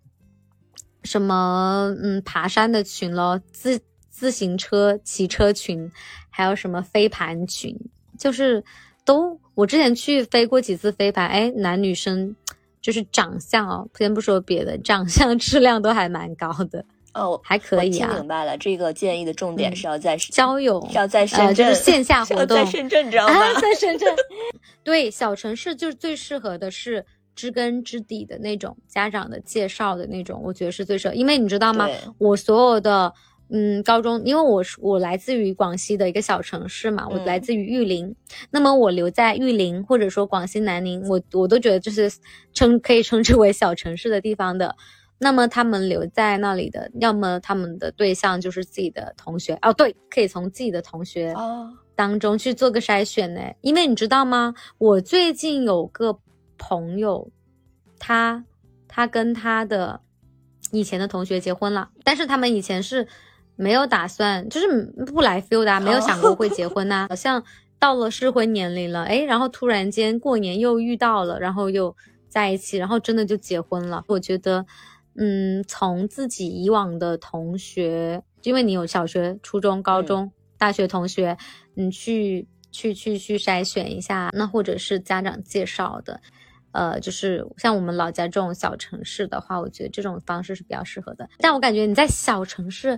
[1.03, 5.89] 什么嗯爬山的群咯，自自行车骑车群，
[6.29, 7.75] 还有什么飞盘群，
[8.19, 8.63] 就是
[9.05, 12.35] 都我之前去飞过几次飞盘，哎，男女生。
[12.81, 18.07] 就是长相哦，先不说别的，长相 质量都还蛮高的哦，还可以啊。
[18.09, 23.33] 听明白了，这个建议的重点是要在交友，要在深圳，就是线下活动，在深圳你知道吗？
[23.61, 24.13] 在深圳，
[24.83, 27.05] 对，小城市就是最适合的是
[27.35, 31.87] 知根知底的那种家长的介绍的那种，我觉得是最适合，因为你知道吗？
[32.17, 33.13] 我所有的。
[33.53, 38.15] 嗯，高中，因为我是我来自于广西的一个小城市嘛，我来自于玉林，
[38.49, 42.09] 那么我留在玉林或者说广西南宁，我我都觉得就是
[42.53, 44.73] 称可以称之为小城市的地方的。
[45.19, 51.35] 那么他们留在那里的，要么他们的对象就是自己的同学哦，对，可以从自己的同学
[51.93, 53.41] 当中去做个筛选呢。
[53.59, 54.55] 因为你知道吗？
[54.77, 56.17] 我最近有个
[56.57, 57.29] 朋友，
[57.99, 58.45] 他
[58.87, 59.99] 他跟他的
[60.71, 63.05] 以前的同学结婚了，但是他们以前是。
[63.61, 67.05] 没有打算，就是不来 feel 的，没有想过会结婚呐。
[67.07, 67.43] 好像
[67.77, 71.95] 到了适婚年龄了，哎，然后突然间过年又遇到了，然后又
[72.27, 74.03] 在一起，然后真的就结婚了。
[74.07, 74.65] 我觉得，
[75.15, 81.37] 嗯，从自己以往的同学，因为你有小学、初中、高中、大学同学，
[81.75, 86.19] 你去去去去筛选一下，那或者是家长介绍的，
[86.71, 91.29] 呃，就是像我们老家这种小城市的话，我觉得这种方式是比较适合的。
[91.37, 92.97] 但我感觉你在小城市。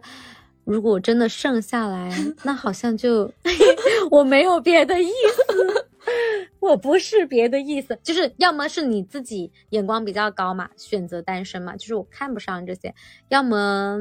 [0.65, 2.11] 如果真的剩下来，
[2.43, 3.31] 那好像就
[4.11, 5.87] 我没有别的意思，
[6.59, 12.89] 我不是别的意思，就是要么是你自己眼光比较高嘛，选择单身嘛，就是我看不上这些；
[13.29, 13.97] 要么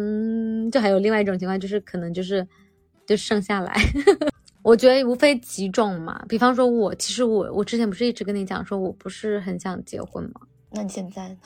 [0.71, 2.47] 就还有另外一种情况，就是可能就是
[3.07, 3.75] 就剩下来。
[4.63, 10.43] 我觉得无非几种嘛，比方说我，其实我我之前不是一直跟你讲说我不是很想结婚吗？
[10.71, 11.37] 那你现在？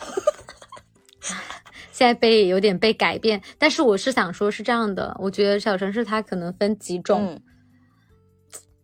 [1.96, 7.40] 现在被有点被改变，但是我是想说，是这样的，我觉得小城市它可能分几种，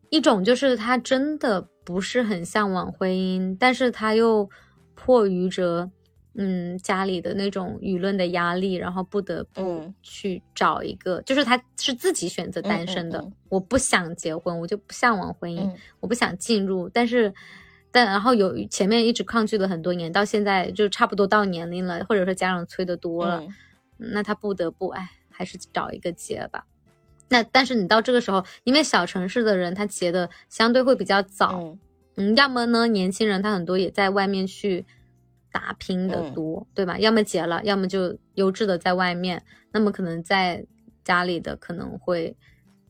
[0.08, 4.48] 一种就是他真的不是很向往婚姻，但是他又
[4.94, 5.90] 迫于着，
[6.36, 17.30] 嗯，家里的那种舆论的压力，然后不得不去找一个，就是他是自己选择单身的，我不想结婚，我就不向往婚姻，我不想进入，但是。
[17.92, 23.46] 但然后有前面一直抗拒了很多年，到现在就差不多到年龄了，或者说家长催的多了，
[23.98, 26.64] 那他不得不哎，还是找一个结吧。
[27.28, 31.76] 那但是你到这个时候，因为小城市的人他结的相对会比较早，
[32.16, 34.86] 嗯，要么呢年轻人他很多也在外面去
[35.52, 36.98] 打拼的多，对吧？
[36.98, 40.64] 要么结了，要么就优质的在外面，那么可能在
[41.04, 42.34] 家里的可能会。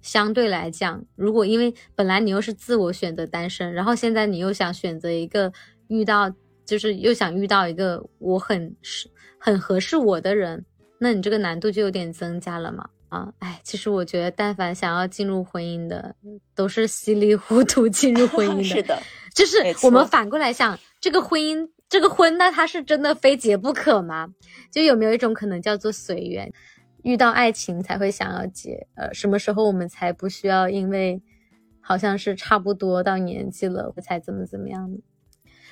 [0.03, 5.50] 相对来讲，如果因为本来你又是自我选择单身，然后现在你又想选择一个
[5.88, 6.30] 遇到，
[6.66, 10.64] 就是又想遇到一个我很是很合适我的人，
[10.98, 12.86] 那你这个难度就有点增加了嘛？
[13.09, 16.16] 啊，哎，其实我觉得，但凡想要进入婚姻的，
[16.55, 18.64] 都是稀里糊涂进入婚姻的。
[18.64, 19.03] 是的，
[19.34, 24.28] 就是我们反过来想，这个婚姻，这个婚，那它是真的非结不可吗？
[24.70, 26.50] 就有没有一种可能叫做随缘？
[27.03, 30.68] 遇到爱情才会想要结，呃，什么时候我们才不需要？
[30.68, 31.20] 因为
[31.80, 34.98] 好像是差不多到年纪了，我才怎么怎么样呢？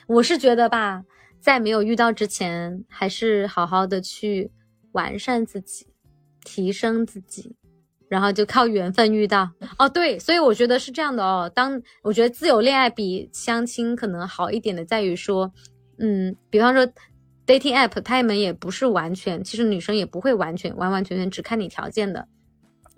[0.09, 1.05] 我是觉得吧，
[1.41, 4.51] 在没有遇到之前，还是好好的去
[4.93, 5.87] 完善自己，
[6.45, 7.55] 提升自己，
[8.09, 9.51] 然后就靠缘分遇到。
[9.79, 11.49] 哦，对，所以我觉得是这样的哦。
[11.55, 15.53] 当我觉得自由恋爱比相亲可能好一点的，在于说，
[15.99, 16.87] 嗯，比方说。
[17.51, 22.29] Dating app，他们也不是完全，其实女生也不会完全完完全全只看你条件的，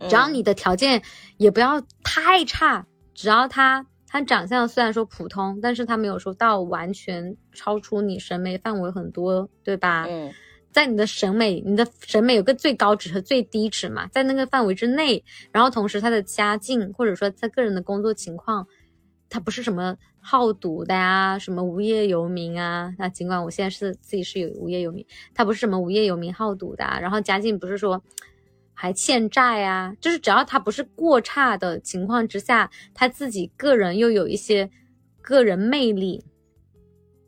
[0.08, 1.02] 只要你的条件
[1.38, 10.04] 也不要太差，只要他他长相虽然说普通，但是他没有说到完全超出你审美范围很多，对吧？
[10.06, 10.30] 嗯，
[10.70, 18.66] 在你的审美，你的审美有个最高值和最低值嘛，在那个范围之内，然后同时他的家境或者说他个人的工作情况。
[19.34, 22.94] 他不是什么好赌的呀，什么无业游民啊。
[22.96, 25.04] 那尽管我现在是自己是有无业游民，
[25.34, 28.02] 他不是什么无业游民好赌的，然后家境不是说
[28.72, 34.70] 还欠债呀，就是只要他不是过差的情况之下，他自己个人又有一些
[35.20, 36.24] 个人魅力，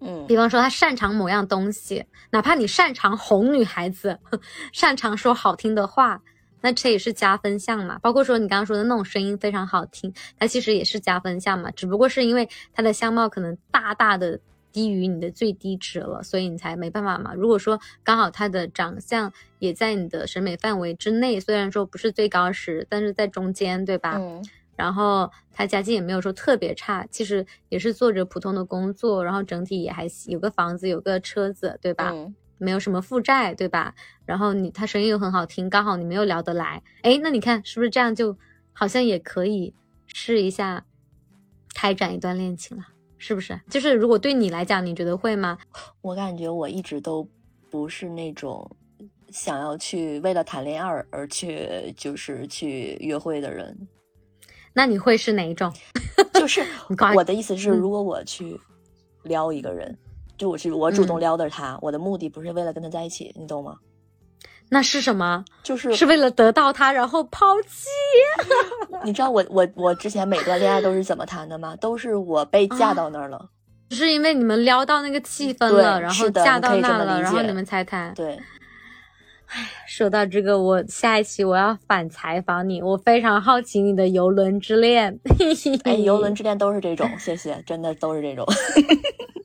[0.00, 4.20] 嗯，比方说他擅长某样东西，哪怕你擅长哄女孩子，
[4.72, 6.22] 擅长说好听的话。
[6.64, 14.40] 那这也是加分项嘛，包括说你刚刚说的那种声音非常好听，它其实也是加分项嘛，只不过是因为他的相貌可能大大的
[14.72, 17.34] 低于你的最低值了，所以你才没办法嘛。
[17.34, 24.16] 如果说刚好他的长相也在你的审美范围之内，虽然说不是最高时，但是在中间，对吧？
[24.18, 24.42] 嗯
[24.76, 32.10] 然后他家境也没有说特别差，其实也是做着普通的工作，然后整体也还行有个房子，有个车子，对吧？
[32.12, 32.34] 嗯
[32.64, 33.94] 没有什么负债，对吧？
[34.24, 38.36] 然后你他声音又很好听，刚好你们又聊得来，哎，那你看是不是这样就
[38.72, 39.74] 好像也可以
[40.06, 40.84] 试一下
[41.74, 42.84] 开展一段恋情了？
[43.18, 43.60] 是不是？
[43.70, 45.58] 就是如果对你来讲，你觉得会吗？
[46.00, 47.28] 我感觉我一直都
[47.70, 48.76] 不是那种
[49.30, 53.88] 想要去为了谈恋爱而而去就是去约会的人。
[54.72, 55.72] 那你会是哪一种？
[56.34, 56.62] 就是
[57.14, 58.60] 我的意思是，嗯如果我去
[59.22, 59.96] 撩一个人，
[60.36, 63.76] 就我是我主动嗯撩的是他，我的目的不是为了跟他在一起，你懂吗？
[64.70, 65.44] 那是什么？
[65.62, 67.86] 就是是为了得到他，然后抛弃？
[69.04, 71.76] 你知道我我我之前每段恋爱都是怎么谈的吗？
[71.80, 73.50] 都是我被嫁啊到那儿了，
[73.90, 78.12] 只是因为你们撩到那个气氛了，然后是的嫁你可以这么到那了，然后你们才谈。
[78.14, 78.40] 对，
[79.86, 85.20] 说到这个，我下一期我要反采访你，我非常好奇你的游轮之恋。
[85.84, 88.44] 哎，游轮 之恋都是这种，谢谢，真的都是这种。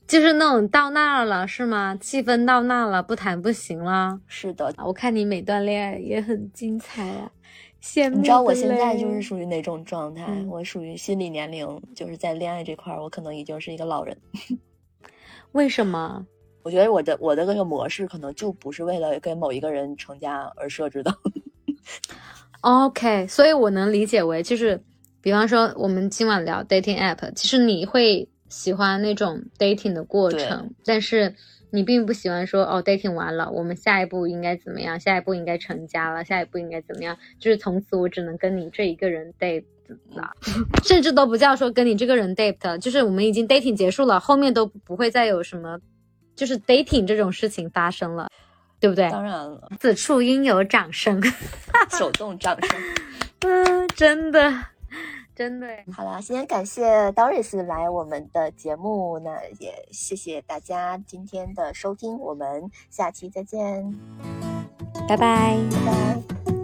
[0.09, 1.95] 就是那种到那儿了，是吗？
[2.01, 4.19] 气氛到那了，不谈不行了。
[4.25, 7.31] 是的，我看你每段恋爱也很精彩啊，
[7.79, 8.17] 羡慕。
[8.17, 10.25] 你知道我现在就是，属于哪种状态？
[10.27, 14.17] 嗯我属于心理年龄，就是在恋爱这块儿，我可能已经是一个老人。
[15.53, 16.25] 为什么？
[16.63, 21.13] 我觉得我的我的那个模式可能就不是为了跟某一个人成家而设置的。
[22.61, 24.83] OK，所以我能理解为就是，
[25.21, 31.33] 比方说我们今晚聊 dating app，其实你会喜欢那种 dating 的过程，但是
[31.71, 39.63] 你并不喜欢说哦 dating 完了，我们下一步应该怎么样，下一步应该成家了，下一步应该怎么样，就是从此我只能跟你这一个人 date
[40.11, 40.31] 了，
[40.83, 45.79] 甚至都不叫说跟你这个人 date，就是我们已经 dating 结束了，后面都不会再有什么
[46.35, 48.29] 就是 dating 这种事情发生了，
[48.79, 49.09] 对不对？
[49.11, 51.21] 当然了，此处应有掌声。
[51.91, 52.79] 手动掌声。
[53.41, 54.53] 嗯，真的，
[55.39, 55.65] 真的。
[55.93, 63.97] 好啦，今天感谢 Doris 来我们的节目，那也谢谢大家今天的收听，我们下期再见，
[65.07, 65.57] 拜拜。
[65.71, 66.58] 拜拜。